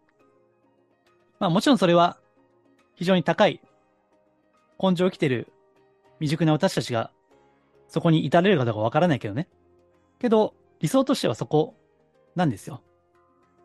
[1.39, 2.19] まあもちろんそれは、
[2.97, 3.63] 非常に高い
[4.83, 5.51] 根性を生きてる
[6.19, 7.11] 未熟な私たちが
[7.89, 9.49] そこに至れるかどうかわからないけどね。
[10.19, 11.75] けど、理想としてはそこ
[12.37, 12.83] なんですよ。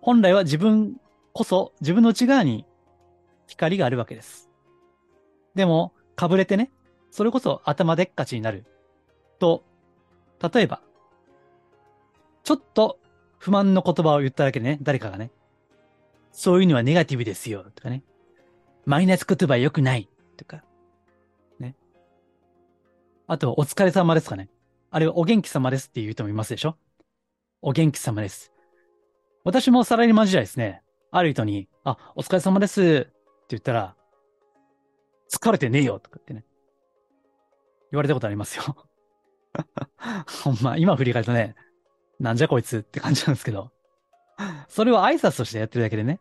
[0.02, 1.00] 本来は自分
[1.34, 2.66] こそ、自分の内側に
[3.48, 4.50] 光があるわけです。
[5.54, 6.72] でも、かぶれてね、
[7.12, 8.66] それこそ頭でっかちになる。
[9.40, 9.64] と、
[10.54, 10.82] 例えば、
[12.44, 13.00] ちょっと
[13.46, 15.30] 不満の言葉を言っただけでね、誰かがね、
[16.32, 18.02] そういうのはネガティブですよ、とかね。
[18.88, 20.64] マイナス言葉良くない、とか。
[21.60, 21.76] ね。
[23.28, 24.50] あと、お疲れ様ですかね。
[24.90, 26.76] あれはお元気様ですっていう人もいますでしょ
[27.62, 28.52] お元気様です。
[29.44, 30.82] 私もサラリーマン時代ですね。
[31.12, 33.12] ある人に、あ、お疲れ様ですって
[33.50, 33.96] 言ったら、
[35.32, 36.46] 疲れてねえよとかってね。
[37.92, 38.88] 言われたことありますよ。
[40.44, 41.56] ほんま、今振り返るとね、
[42.20, 43.72] なんじゃこいつって感じなんですけど。
[44.68, 46.20] それを挨拶としてやってるだけでね、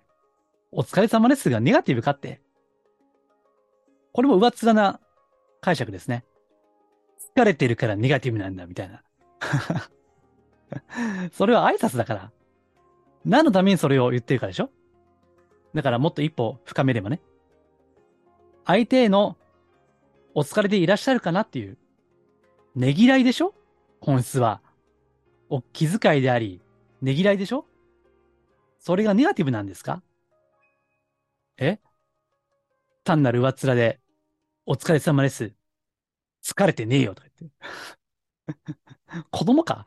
[0.72, 2.40] お疲れ様ですがネガティブかって。
[4.12, 5.00] これも上っ面な
[5.60, 6.24] 解釈ですね。
[7.36, 9.02] 疲れてるからネガティブなんだ、みたいな。
[11.32, 12.30] それは挨拶だから。
[13.24, 14.70] 何のためにそれを言ってるかでしょ
[15.74, 17.20] だからもっと一歩深めればね。
[18.66, 19.36] 相手への
[20.34, 21.78] お疲れでいらっしゃるかなっていう、
[22.74, 23.54] ねぎらいでしょ？
[24.00, 24.60] 本質は。
[25.54, 26.60] お気遣いであり、
[27.00, 27.64] ねぎらいでしょ？
[28.80, 30.02] それがネガティブなんですか？
[31.58, 31.78] え？
[33.04, 34.00] 単なる上っ面で、
[34.66, 35.52] お疲れ様です。
[36.42, 37.52] 疲れてねえよとか言っ
[38.66, 39.22] て。
[39.30, 39.86] 子供か？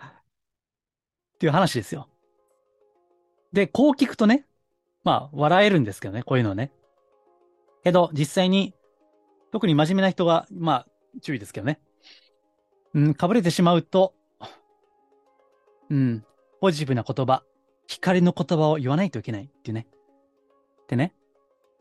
[1.36, 2.08] っていう話ですよ。
[3.52, 4.48] で、こう聞くとね、
[5.04, 6.72] まあ、笑えるんですけどね、こういうのはね。
[7.84, 8.74] けど、実際に、
[9.52, 10.88] 特に真面目な人は、まあ、
[11.22, 11.82] 注意ですけどね。
[12.94, 14.14] うん、かぶれてしまうと、
[15.90, 16.26] うん、
[16.60, 17.44] ポジティブな言葉、
[17.88, 19.88] 光の言葉を言わないといけないっていうね。
[20.88, 21.14] でね、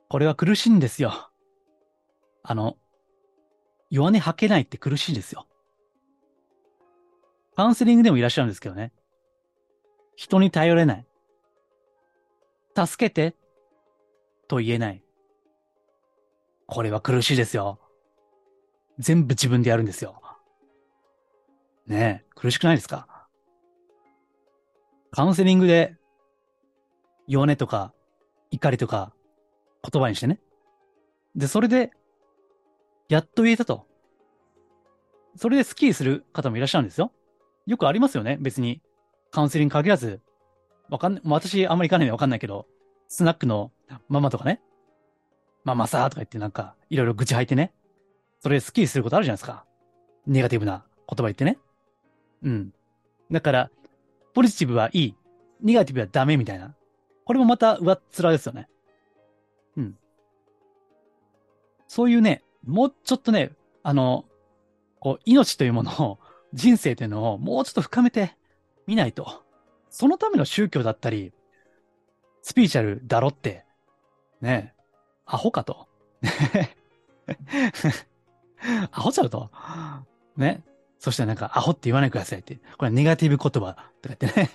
[0.09, 1.13] これは苦しいんですよ。
[2.43, 2.77] あの、
[3.91, 5.47] 弱音吐けないって苦しいんですよ。
[7.57, 8.93] カウンセリングでもいらっしゃるんですけどね。
[10.15, 11.07] 人に頼れない。
[12.77, 13.37] 助けて
[14.49, 15.03] と言えない。
[16.67, 17.81] これは苦しいですよ。
[18.99, 20.21] 全部自分でやるんですよ。
[21.87, 23.16] ねえ、苦しくないですか？
[25.11, 25.97] カウンセリングで、
[27.27, 27.93] 弱音とか、
[28.51, 29.13] 怒りとか、
[29.91, 30.41] 言葉にしてね。
[31.35, 31.91] で、それで、
[33.09, 33.87] やっと言えたと。
[35.37, 37.13] それでスッキリする方もいらっしゃるんですよ。
[37.67, 38.39] よくありますよね。
[38.41, 38.81] 別に、
[39.31, 40.21] カウンセリング限らず、
[40.89, 42.67] わかん、私あんまり行かないのでわかんないけど、
[43.09, 43.73] スナックの
[44.09, 44.61] ママとかね、
[45.65, 47.73] ママさーとか言ってなんか、いろいろ愚痴吐いてね、
[48.41, 49.65] それでスッキリすることあるじゃないですか。
[50.27, 51.59] ネガティブな言葉言ってね。
[52.43, 52.73] うん。
[53.31, 53.71] だから、
[54.37, 55.15] ポジティブはいい。
[55.63, 56.75] ネガティブはダメみたいな。
[57.25, 58.69] これもまた上っ面ですよね。
[59.79, 59.97] うん。
[61.89, 64.27] そういうね、もうちょっとね、あの、
[65.01, 66.19] こう、命というものを、
[66.53, 68.37] 人生というのをもうちょっと深めて
[68.87, 69.43] みないと。
[69.89, 71.33] そのための宗教だったり、
[72.43, 73.65] スピーチャルだろって、
[74.43, 74.75] ね
[75.25, 75.89] アホかと。
[78.93, 79.51] アホちゃうと。
[80.37, 80.63] ね。
[80.99, 82.57] そしたらなんか、アホって言わないでくださいって。
[82.57, 84.51] これはネガティブ言葉とか言ってね。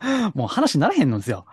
[0.34, 1.46] もう話にならへんのですよ。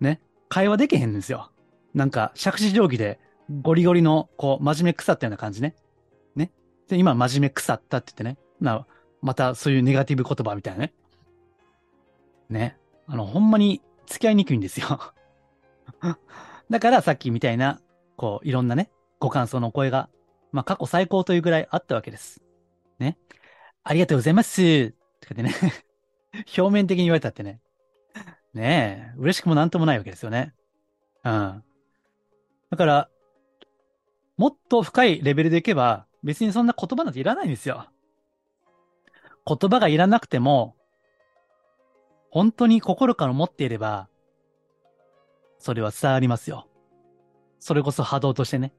[0.00, 0.20] ね。
[0.48, 1.50] 会話できへんんですよ。
[1.94, 3.20] なんか、借子定規で、
[3.62, 5.74] ゴリゴリの、こう、真面目腐ったような感じね。
[6.34, 6.50] ね。
[6.88, 8.38] で、今、真面目腐ったって言ってね。
[8.60, 8.86] な、
[9.22, 10.94] また、そういうネガティブ言葉みたいなね。
[12.48, 12.78] ね。
[13.06, 15.00] あの、ほんまに付き合いにくいんですよ。
[16.70, 17.80] だから、さっきみたいな、
[18.16, 20.08] こう、いろんなね、ご感想の声が、
[20.52, 22.42] まあ、過去最高というぐらいあったわけです。
[22.98, 23.18] ね。
[23.84, 24.92] ありがとうございます。
[25.20, 25.54] とかってね
[26.56, 27.60] 表面的に言われたってね。
[28.54, 30.54] ねえ、嬉しくもなんともないわけですよね。
[31.24, 31.64] うん。
[32.70, 33.10] だから、
[34.36, 37.88] もっと深いレベルでいけば、別にそんな言葉なんていらないんですよ。
[39.46, 40.76] 言葉がいらなくても、
[42.30, 44.08] 本当に心から持っていれば、
[45.58, 46.68] それは伝わりますよ。
[47.60, 48.72] それこそ波動としてね。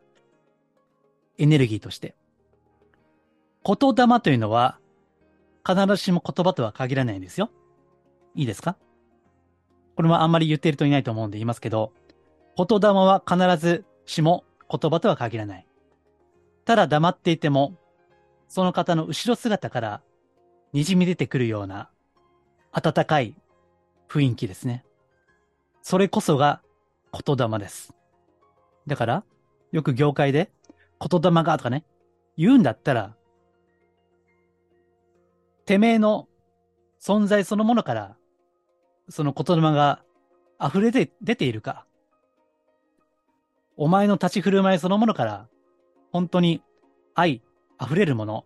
[1.38, 2.16] エネルギーとして。
[3.64, 4.80] 言霊というのは、
[5.68, 7.50] 必ずしも言葉とは限らないんですよ。
[8.36, 8.78] いいですか？
[9.96, 11.94] これもあんまり言っている人いないと思うんで言いますけど、
[12.58, 15.66] 言霊は必ずしも言葉とは限らない。
[16.66, 17.76] ただ黙っていても、
[18.48, 20.02] その方の後ろ姿から
[20.74, 21.90] 滲み出てくるような
[22.72, 23.36] 温かい
[24.10, 24.84] 雰囲気ですね。
[25.82, 26.62] それこそが
[27.12, 27.94] 言霊です。
[28.86, 29.24] だから、
[29.72, 30.52] よく業界で
[31.00, 31.86] 言霊がとかね、
[32.38, 33.16] 言うんだったら、
[35.66, 36.28] てめえの
[37.02, 38.16] 存在そのものから
[39.10, 40.04] その言霊が
[40.64, 41.86] 溢れて出ているか、
[43.78, 45.48] お前の立ち振る舞いそのものから、
[46.12, 46.64] 本当に
[47.14, 47.42] 愛
[47.82, 48.46] 溢れるもの、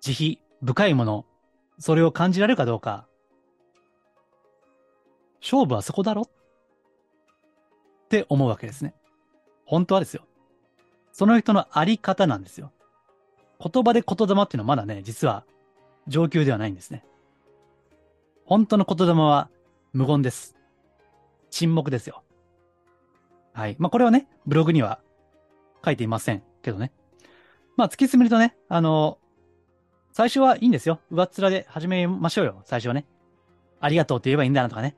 [0.00, 1.24] 慈悲深いもの、
[1.78, 3.06] それを感じられるかどうか、
[5.40, 6.22] 勝負はそこだろ？
[6.22, 6.28] っ
[8.08, 8.92] て思うわけですね。
[9.64, 10.26] 本当はですよ。
[11.12, 12.72] その人のあり方なんですよ。
[13.60, 15.44] 言葉で言霊っていうのはまだね、実は
[16.08, 17.04] 上級ではないんですね。
[18.44, 19.48] 本当の言霊は
[19.92, 20.56] 無言です。
[21.50, 22.22] 沈黙ですよ。
[23.52, 23.76] はい。
[23.78, 25.00] まあ、これはね、ブログには
[25.84, 26.92] 書いていませんけどね。
[27.76, 29.18] まあ、突き詰めるとね、あの、
[30.12, 31.00] 最初はいいんですよ。
[31.10, 33.06] 上っ面で始めましょうよ、最初はね。
[33.80, 34.96] ありがとうって言えばいいんだなとかね。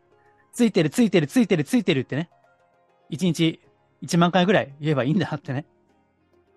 [0.52, 2.30] ついてる、ついてる、ついてる、ついてるってね。
[3.08, 3.60] 一日
[4.02, 5.66] 1万回ぐらい言えばいいんだってね。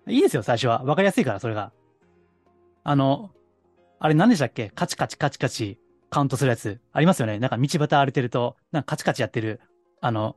[0.08, 0.84] いいですよ、最初は。
[0.84, 1.72] わかりやすいから、それが。
[2.84, 3.30] あの、
[3.98, 4.70] あれ何でしたっけ？
[4.70, 5.80] カチカチカチカチ
[6.10, 6.80] カウントするやつ。
[6.92, 7.38] ありますよね。
[7.38, 9.60] なんか道端歩いてると、なんかカチカチやってる、
[10.00, 10.36] あの、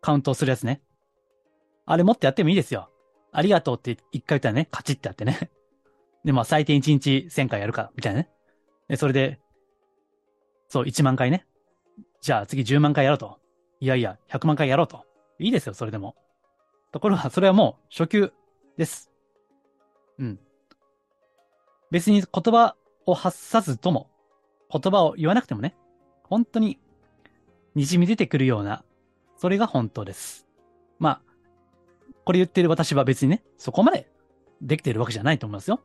[0.00, 0.82] カウントするやつね。
[1.86, 2.90] あれもっとやってもいいですよ。
[3.32, 5.50] ありがとうって一回言ったらね、カチってやってね。
[6.24, 8.30] で、まあ最低1日1000回やるか、みたいなね。
[8.88, 9.40] で、それで、
[10.68, 11.46] そう、1万回ね。
[12.20, 13.40] じゃあ次10万回やろうと。
[13.80, 15.04] いやいや、100万回やろうと。
[15.38, 16.14] いいですよ、それでも。
[16.92, 18.32] ところが、それはもう初級
[18.76, 19.10] です。
[20.18, 20.40] うん。
[21.92, 22.74] 別に言葉
[23.04, 24.08] を発さずとも、
[24.72, 25.76] 言葉を言わなくてもね、
[26.24, 26.78] 本当に
[27.76, 28.82] 滲み出てくるような、
[29.36, 30.46] それが本当です。
[30.98, 31.22] まあ、
[32.24, 34.10] これ言ってる私は別にね、そこまで
[34.62, 35.82] できてるわけじゃないと思いますよ。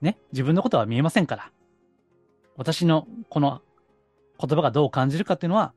[0.00, 1.50] ね、自分のことは見えませんから。
[2.56, 3.62] 私のこの
[4.38, 5.74] 言葉がどう感じるかっていうのは、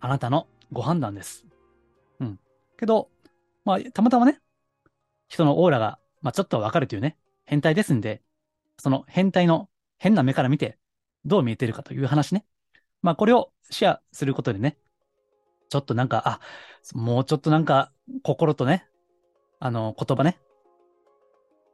[0.00, 1.44] あなたのご判断です。
[2.20, 2.40] うん。
[2.78, 3.10] けど、
[3.66, 4.40] まあ、たまたまね、
[5.28, 8.22] 人のオーラが、まあ、ちょっとわかるというね、変態ですんで、
[8.78, 10.78] その変態の変な目から見て、
[11.24, 12.44] どう見えてるかという話ね。
[13.02, 14.76] まあ、これをシェアすることでね、
[15.68, 16.40] ちょっとなんか、あ、
[16.94, 18.86] もうちょっとなんか、心とね、
[19.60, 20.38] あの、言葉ね、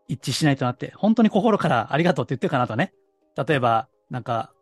[0.08, 2.92] 一致しないとなって、本当に心からありがとうって言ってるかなとね。
[3.36, 4.52] 例えば、なんか、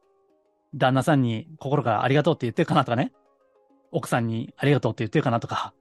[0.74, 3.12] 旦那さんに心からありがとうって言ってるかなとかね。
[3.90, 5.74] 奥さんにありがとうって言ってるかなとか。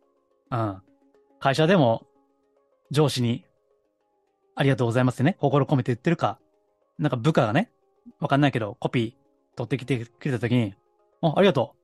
[0.52, 0.82] うん。
[1.40, 2.06] 会社でも
[2.92, 3.46] 上司に
[4.56, 6.40] ありがとうございますってね、心込めて言ってるか。
[7.02, 7.72] なんか部下がね、
[8.20, 10.76] わかんないけど、コピー取ってきてくれたときに、
[11.22, 11.76] あ、ありがと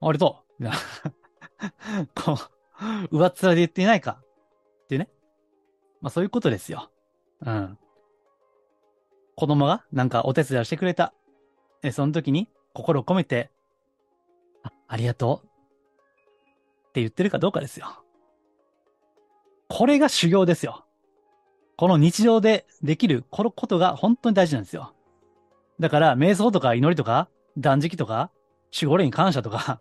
[0.00, 0.08] う。
[0.08, 0.62] ありがとう。
[0.62, 0.78] みたい
[2.00, 2.06] な。
[2.24, 2.38] こ
[3.12, 4.22] う、上っ面で言っていないか。
[4.84, 5.10] っていうね。
[6.00, 6.90] まあそういうことですよ。
[7.42, 7.78] うん。
[9.36, 11.12] 子供がなんかお手伝いしてくれた。
[11.82, 13.50] え、その時に心を込めて、
[14.62, 15.46] あ、ありがとう。
[15.46, 18.02] って言ってるかどうかですよ。
[19.68, 20.83] これが修行ですよ。
[21.76, 24.94] この日常でできるこのことが本当に大事なんですよ。
[25.80, 28.30] だから、瞑想とか祈りとか、断食とか、
[28.72, 29.80] 守護霊に感謝とか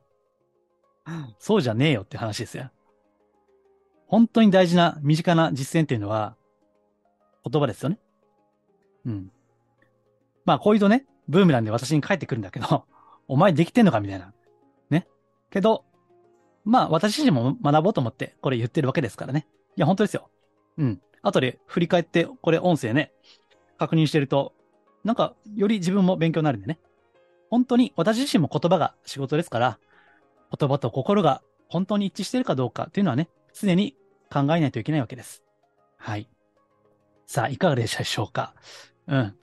[1.40, 2.72] そうじゃねえよって話ですよ。
[4.08, 6.36] 本当に大事な身近な実践っていうのは、
[7.50, 8.00] 言葉ですよね。
[9.06, 9.32] うん。
[10.46, 12.86] まあ、こういうとね、ブーメランで私に帰ってくるんだけど、
[13.28, 14.34] お前できてんのかみたいな。
[14.90, 15.08] ね。
[15.50, 15.86] けど、
[16.64, 19.48] まあ、私自身も学ぼうと思ってこれ言ってるわけですからね。
[19.76, 20.30] いや、本当ですよ。
[20.78, 21.02] うん。
[21.24, 23.12] 後で振り返って、これ音声ね、
[23.80, 24.54] 確認してると、
[25.04, 26.80] なんか、より自分も勉強になるんでね。
[27.50, 29.80] 本当に私自身も言葉が仕事ですから、
[30.58, 33.96] 言葉と心が本当に一致してるかどうかっていうのはね、常に
[34.32, 35.44] 考えないといけないわけです。
[35.98, 36.28] はい。
[37.26, 38.54] さあ、いかがでしたでしょうか
[39.08, 39.36] うん。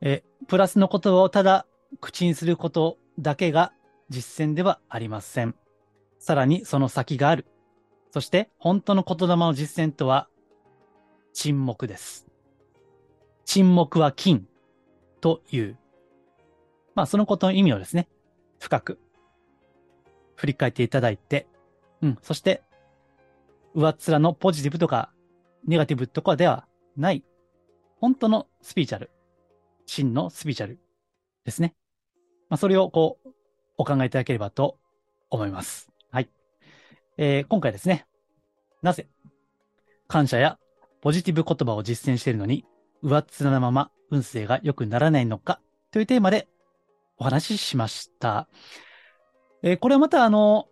[0.00, 1.66] え、プラスの言葉をただ
[2.00, 3.72] 口にすることだけが
[4.08, 5.54] 実践ではありません。
[6.18, 7.46] さらにその先がある。
[8.10, 10.28] そして本当の言霊の実践とは
[11.32, 12.26] 沈黙です。
[13.44, 14.46] 沈黙は金
[15.20, 15.78] という。
[16.94, 18.08] まあそのことの意味をですね、
[18.58, 18.98] 深く
[20.36, 21.46] 振り返っていただいて、
[22.02, 22.62] うん、そして
[23.74, 25.12] 上っ面のポジティブとか
[25.66, 26.66] ネガティブとかでは
[26.96, 27.24] ない、
[28.00, 29.10] 本当のスピーチャル、
[29.86, 30.78] 真のスピーチャル
[31.44, 31.74] ですね。
[32.48, 33.28] まあ、それをこう、
[33.78, 34.78] お考えいただければと
[35.30, 35.90] 思います。
[36.10, 36.28] はい。
[37.16, 38.06] えー、今回ですね、
[38.82, 39.08] なぜ、
[40.08, 40.58] 感謝や
[41.02, 42.64] ポジティブ言葉を実践しているのに、
[43.02, 46.48] 上っ面なまま運勢が良くならないのかというテーマで
[47.18, 48.48] お話ししました。
[49.64, 50.68] えー、これはまたあの、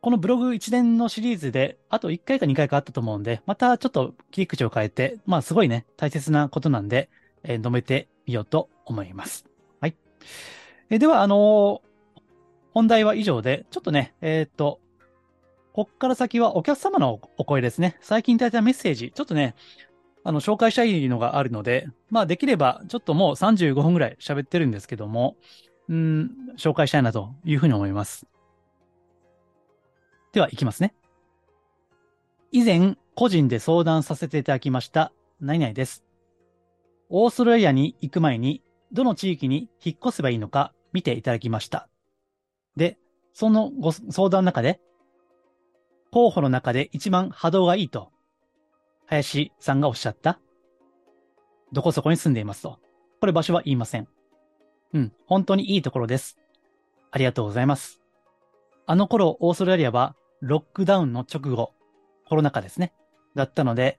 [0.00, 7.10] このブログ一連のシリーズで、あと1回か2回かあったと思うんで、またちょっと切り口を変えて、まあすごいね、大切なことなんで、
[7.44, 9.44] えー、述べてみようと思います。
[9.80, 9.96] はい。
[10.88, 12.20] えー、では、あのー、
[12.72, 14.80] 本題は以上で、ちょっとね、えっ、と、
[15.72, 17.96] こっから先はお客様のお声ですね。
[18.00, 19.54] 最近いただいたメッセージ、ちょっとね、
[20.22, 25.36] あの、紹介したいのがあるので、まあ、できれば、ちょっともう35分ぐらい喋ってるんですけども、
[25.88, 28.26] うん、紹介したいなというふうに思います。
[30.32, 30.94] では、いきますね。
[32.52, 36.04] 以前、個人で相談させていただきました、何々です。
[37.08, 38.62] オーストラリアに行く前に、
[38.92, 41.88] どの地域に引っ越せばいいのか見ていただきました。
[42.76, 42.98] で、
[43.32, 44.80] そのご相談の中で、
[46.12, 48.10] 候補の中で一番波動がいいと、
[49.06, 50.38] 林さんがおっしゃった、
[51.72, 52.78] どこそこに住んでいますと。
[53.18, 54.06] これ場所は言いません。
[54.92, 56.38] うん、本当にいいところです。
[57.10, 58.02] ありがとうございます。
[58.86, 61.72] あの頃、オーストラリアはロックダウンの直後、
[62.28, 62.92] コロナ禍ですね。
[63.34, 63.98] だったので、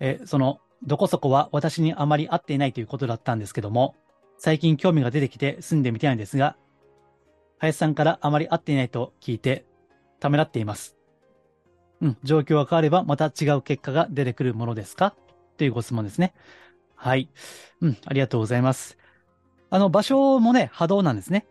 [0.00, 3.94] え、その、どこそこは私にあまり合っていないということだったんですけども、
[4.38, 6.56] 最近興味が出てきて住んでみたいんですが、
[7.58, 9.66] 林さんからあまり合っていないと聞いて、
[10.18, 10.97] ためらっています。
[12.00, 15.14] うん、状況が変わればまた違う結果が出てくるものですか？
[15.56, 16.32] というご質問ですね。
[16.94, 17.28] はい。
[17.80, 18.98] うん、ありがとうございます。
[19.70, 21.46] あの、場所もね、波動なんですね。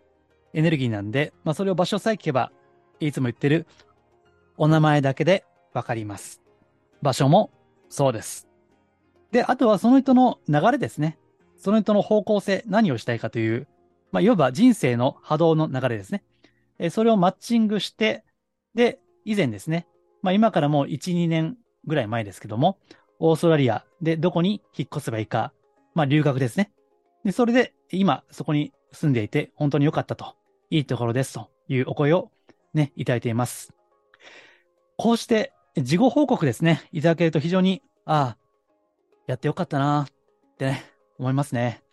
[0.53, 2.51] エネルギーなんで、まあ、それを場所さえ聞けば、
[2.99, 3.67] いつも言ってる、
[4.57, 6.41] お名前だけでわかります。
[7.01, 7.51] 場所も
[7.89, 8.47] そうです。
[9.31, 11.17] で、あとはその人の流れですね。
[11.57, 13.67] その人の方向性、何をしたいかという、
[14.11, 16.23] まあ、いわば人生の波動の流れですね。
[16.79, 18.23] えそれをマッチングして、
[18.73, 19.85] で、以前ですね、
[20.21, 22.77] まあ、今からもう1、2年ぐらい前ですけども、
[23.19, 25.53] オーストラリアでどこに引っ越せばいいか、
[25.95, 26.71] まあ、留学ですね。
[27.23, 30.35] で、それで今そこに住んでいて本当に良かったと、
[30.69, 32.31] いいところですというお声を
[32.73, 33.73] ね、いただいています。
[34.97, 38.37] こうして事後報告ですね、いただけると非常に、ああ、
[39.27, 40.85] やってよかったなってね、
[41.19, 41.83] 思いますね。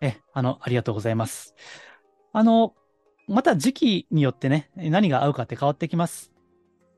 [0.00, 1.54] え、あの、ありがとうございます。
[2.32, 2.74] あの、
[3.28, 6.32] また時期によってね、何が合うかって変わってきます。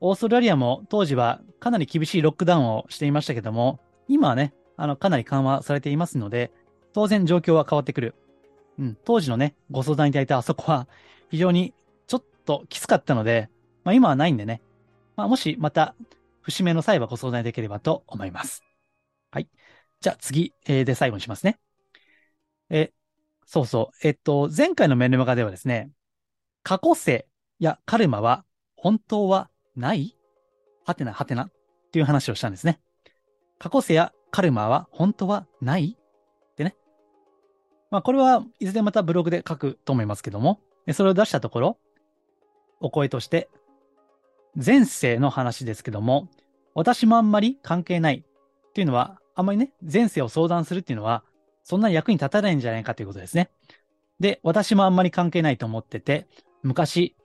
[0.05, 3.79] オーストラリアも当時はかなり厳しいロックダウンをしていましたけども、
[4.09, 6.51] 今はね、あの、かなり緩和されていますので、
[6.91, 8.13] 当然状況は変わってくる。
[8.77, 10.89] うん、当時のね、ご相談いただいたあそこは
[11.31, 11.73] 非常に
[12.07, 13.49] ちょっときつかったので、
[13.85, 14.61] まあ今はないんでね、
[15.15, 15.95] まあもしまた
[16.41, 18.61] 節目の際はご相談できればと思います。
[19.31, 19.47] はい。
[20.01, 21.57] じゃあ次、えー、で最後にしますね。
[22.69, 22.91] え、
[23.45, 23.97] そうそう。
[24.05, 25.91] えっと、前回のメルマガではですね、
[26.61, 27.25] 過去世
[27.59, 28.43] やカルマは
[28.75, 30.17] 本当はない？
[30.85, 31.43] はてなはてな？
[31.45, 31.51] っ
[31.91, 32.79] ていう話をしたんですね。
[33.59, 35.97] 過去世やカルマは本当はない？
[35.97, 36.75] ってね。
[37.91, 40.59] まあこれはいずれまたブログで書くと思いますけども、
[40.91, 41.77] それを出したところ、
[42.81, 43.49] お声として、
[44.55, 46.27] 前世の話ですけども、
[46.75, 51.23] 私もあんまり関係ないっていうのは、あんまりね、前世を相談するっていうのは、
[51.63, 53.49] そんなに役に立たないんじゃないかということですね。
[54.19, 56.27] で、私もあんまり関係ないと思ってて、
[56.61, 57.15] 昔、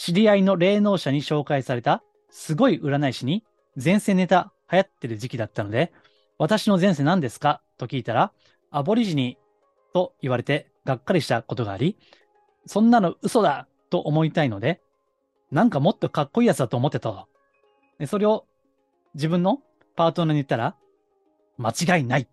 [0.00, 3.42] 知り合いの霊能者に紹介された、すごい占い師に、
[3.74, 5.92] 前世ネタ流行ってる時期だったので、
[6.38, 7.62] 私の前世何ですか？
[7.78, 8.32] と聞いたら、
[8.70, 9.38] アボリジニ
[9.92, 11.98] と言われてがっかりしたことがあり、
[12.64, 13.66] そんなの嘘だ！
[13.90, 14.80] と思いたいので、
[15.50, 17.26] なんかもっとかっこいいやつだと思ってた
[17.98, 18.46] で、それを
[19.14, 19.58] 自分の
[19.96, 20.76] パートナーに言ったら、
[21.56, 22.28] 間違いない！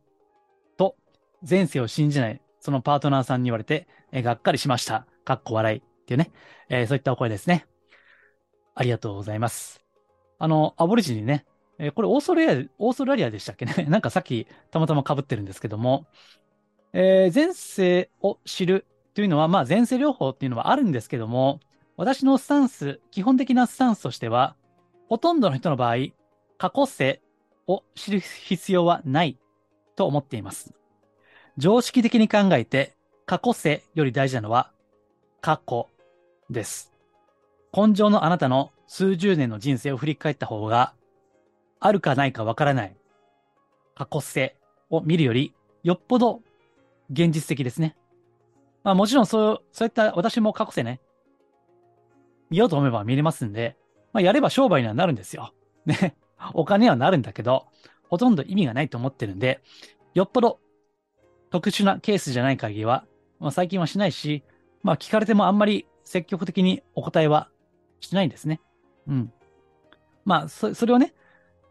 [0.77, 0.97] と、
[1.41, 5.07] 前世を信じないそのパートナーさんに言われて、え、がっかりしました。
[5.23, 5.81] かっこ笑い。
[6.05, 6.31] っていうね、
[6.69, 7.65] えー、そういったお声ですね。
[8.75, 9.81] ありがとうございます。
[10.37, 11.45] あの、アボリジニね、
[11.79, 13.73] えー、これオーストラリア、オーストラリアでしたっけね？
[13.89, 16.05] なんかさっきたまたま被ってるんですけども、
[16.93, 18.85] えー、前世を知る
[19.15, 21.59] というのは、まあ前世療法っていうのはあるんですけども、
[21.97, 24.55] 私のスタンス、基本的なスタンスとしては、
[25.09, 25.95] ほとんどの人の場合、
[26.57, 27.21] 過去世
[27.67, 29.39] を知る必要はない
[29.95, 30.73] と思っています。
[31.57, 32.95] 常識的に考えて、
[33.25, 34.71] 過去世より大事なのは、
[35.41, 35.87] 過去
[36.49, 36.93] です。
[37.75, 40.93] 根性のあなたの数十年の人生を振り返った方が、
[41.79, 42.95] あるかないかわからない
[43.95, 44.55] 過去世
[44.89, 46.41] を見るより、よっぽど
[47.11, 47.95] 現実的ですね。
[48.83, 51.01] まあもちろんそう、そういった私も過去世ね、
[52.49, 53.75] 見ようと思えば見れますんで、
[54.13, 55.53] まあ、やれば商売にはなるんですよ。
[55.85, 56.15] ね。
[56.53, 57.67] お金はなるんだけど、
[58.09, 59.61] ほとんど意味がないと思ってるんで、
[60.13, 60.59] よっぽど
[61.49, 63.05] 特殊なケースじゃない限りは、
[63.39, 64.43] まあ、最近はしないし、
[64.83, 67.49] まあ聞かれてもあんまり積極的にお答えは
[67.99, 68.61] しないんですね。
[69.07, 69.33] うん。
[70.23, 71.13] まあ、そそれをね、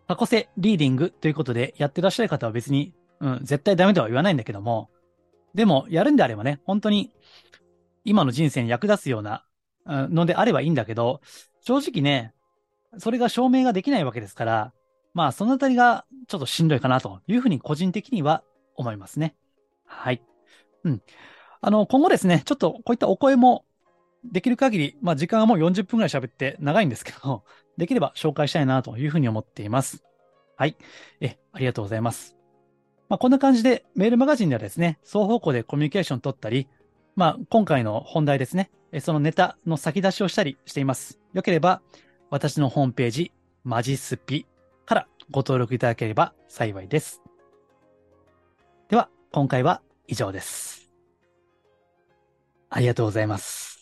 [0.07, 4.91] 過去性リーディングということでやってらっしゃる方は別に、うん、絶対ダメとは言わないんだけども、
[5.55, 7.13] でも、やるんであればね、本当に
[8.05, 9.45] 今の人生に役立つような
[9.87, 11.21] のであればいいんだけど、
[11.61, 12.35] 正直ね、
[12.99, 14.73] それが証明ができないわけですから、
[15.15, 18.43] まあ、そのあたりがちょっとしんどいかなというふうに個人的には
[18.77, 19.37] 思いますね。
[19.87, 20.23] はい。
[20.83, 21.03] うん。
[21.61, 23.65] あの、今後ですね、ちょっとこういったお声も
[24.25, 27.45] できる限り、まあ時間はもう40分ぐらい喋って長いんですけど、
[27.77, 30.05] できれば紹介したいなというふうに思っています。
[30.57, 30.77] はい。
[31.21, 32.37] え、ありがとうございます。
[33.09, 36.69] まあこんな感じでメールマガジンではですね、双方向でコミュニケーション取ったり、
[37.17, 38.71] まあ今回の本題ですね、
[39.01, 41.21] そのネタの先出しをしたりしています。
[41.33, 41.83] よければ、
[42.31, 43.33] 私のホームページ、
[43.65, 44.47] マジスピ
[44.87, 47.23] からご登録いただければ幸いです。
[48.89, 50.91] では、今回は以上です。
[52.71, 53.74] ありがとうございます。